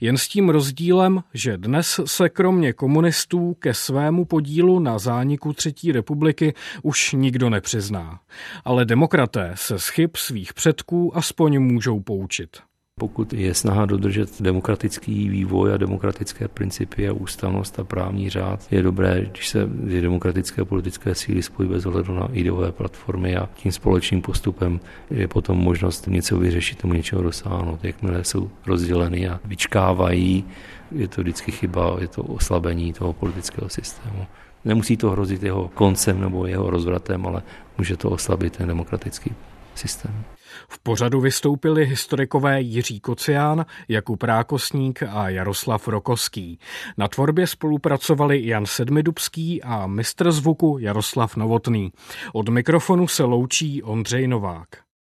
Jen 0.00 0.16
s 0.16 0.28
tím 0.28 0.48
rozdílem, 0.48 1.22
že 1.34 1.56
dnes 1.56 2.00
se 2.04 2.28
kromě 2.28 2.72
komunistů 2.72 3.54
ke 3.54 3.74
svému 3.74 4.24
podílu 4.24 4.78
na 4.78 4.98
zániku 4.98 5.52
Třetí 5.52 5.92
republiky 5.92 6.54
už 6.82 7.12
nikdo 7.12 7.50
nepřizná. 7.50 8.20
Ale 8.64 8.84
demokraté 8.84 9.52
se 9.54 9.78
z 9.78 9.88
chyb 9.88 10.10
svých 10.16 10.54
předků 10.54 11.16
aspoň 11.16 11.58
můžou 11.58 12.00
poučit. 12.00 12.69
Pokud 13.00 13.32
je 13.32 13.54
snaha 13.54 13.86
dodržet 13.86 14.42
demokratický 14.42 15.28
vývoj 15.28 15.74
a 15.74 15.76
demokratické 15.76 16.48
principy 16.48 17.08
a 17.08 17.12
ústavnost 17.12 17.80
a 17.80 17.84
právní 17.84 18.30
řád, 18.30 18.66
je 18.70 18.82
dobré, 18.82 19.26
když 19.30 19.48
se 19.48 19.66
dvě 19.66 20.00
demokratické 20.00 20.64
politické 20.64 21.14
síly 21.14 21.42
spojí 21.42 21.68
bez 21.68 21.86
ohledu 21.86 22.14
na 22.14 22.28
ideové 22.32 22.72
platformy 22.72 23.36
a 23.36 23.48
tím 23.56 23.72
společným 23.72 24.22
postupem 24.22 24.80
je 25.10 25.28
potom 25.28 25.58
možnost 25.58 26.06
něco 26.06 26.38
vyřešit, 26.38 26.78
tomu 26.78 26.92
něčeho 26.92 27.22
dosáhnout. 27.22 27.84
Jakmile 27.84 28.24
jsou 28.24 28.50
rozděleny 28.66 29.28
a 29.28 29.40
vyčkávají, 29.44 30.44
je 30.92 31.08
to 31.08 31.20
vždycky 31.20 31.52
chyba, 31.52 31.96
je 32.00 32.08
to 32.08 32.22
oslabení 32.22 32.92
toho 32.92 33.12
politického 33.12 33.68
systému. 33.68 34.26
Nemusí 34.64 34.96
to 34.96 35.10
hrozit 35.10 35.42
jeho 35.42 35.68
koncem 35.74 36.20
nebo 36.20 36.46
jeho 36.46 36.70
rozvratem, 36.70 37.26
ale 37.26 37.42
může 37.78 37.96
to 37.96 38.10
oslabit 38.10 38.56
ten 38.56 38.68
demokratický 38.68 39.32
systém. 39.74 40.24
V 40.68 40.78
pořadu 40.82 41.20
vystoupili 41.20 41.86
historikové 41.86 42.60
Jiří 42.60 43.00
Kocián, 43.00 43.66
Jakub 43.88 44.22
Rákosník 44.22 45.02
a 45.02 45.28
Jaroslav 45.28 45.88
Rokoský. 45.88 46.58
Na 46.98 47.08
tvorbě 47.08 47.46
spolupracovali 47.46 48.46
Jan 48.46 48.66
Sedmidubský 48.66 49.62
a 49.62 49.86
mistr 49.86 50.32
zvuku 50.32 50.78
Jaroslav 50.80 51.36
Novotný. 51.36 51.92
Od 52.32 52.48
mikrofonu 52.48 53.08
se 53.08 53.24
loučí 53.24 53.82
Ondřej 53.82 54.28
Novák. 54.28 54.89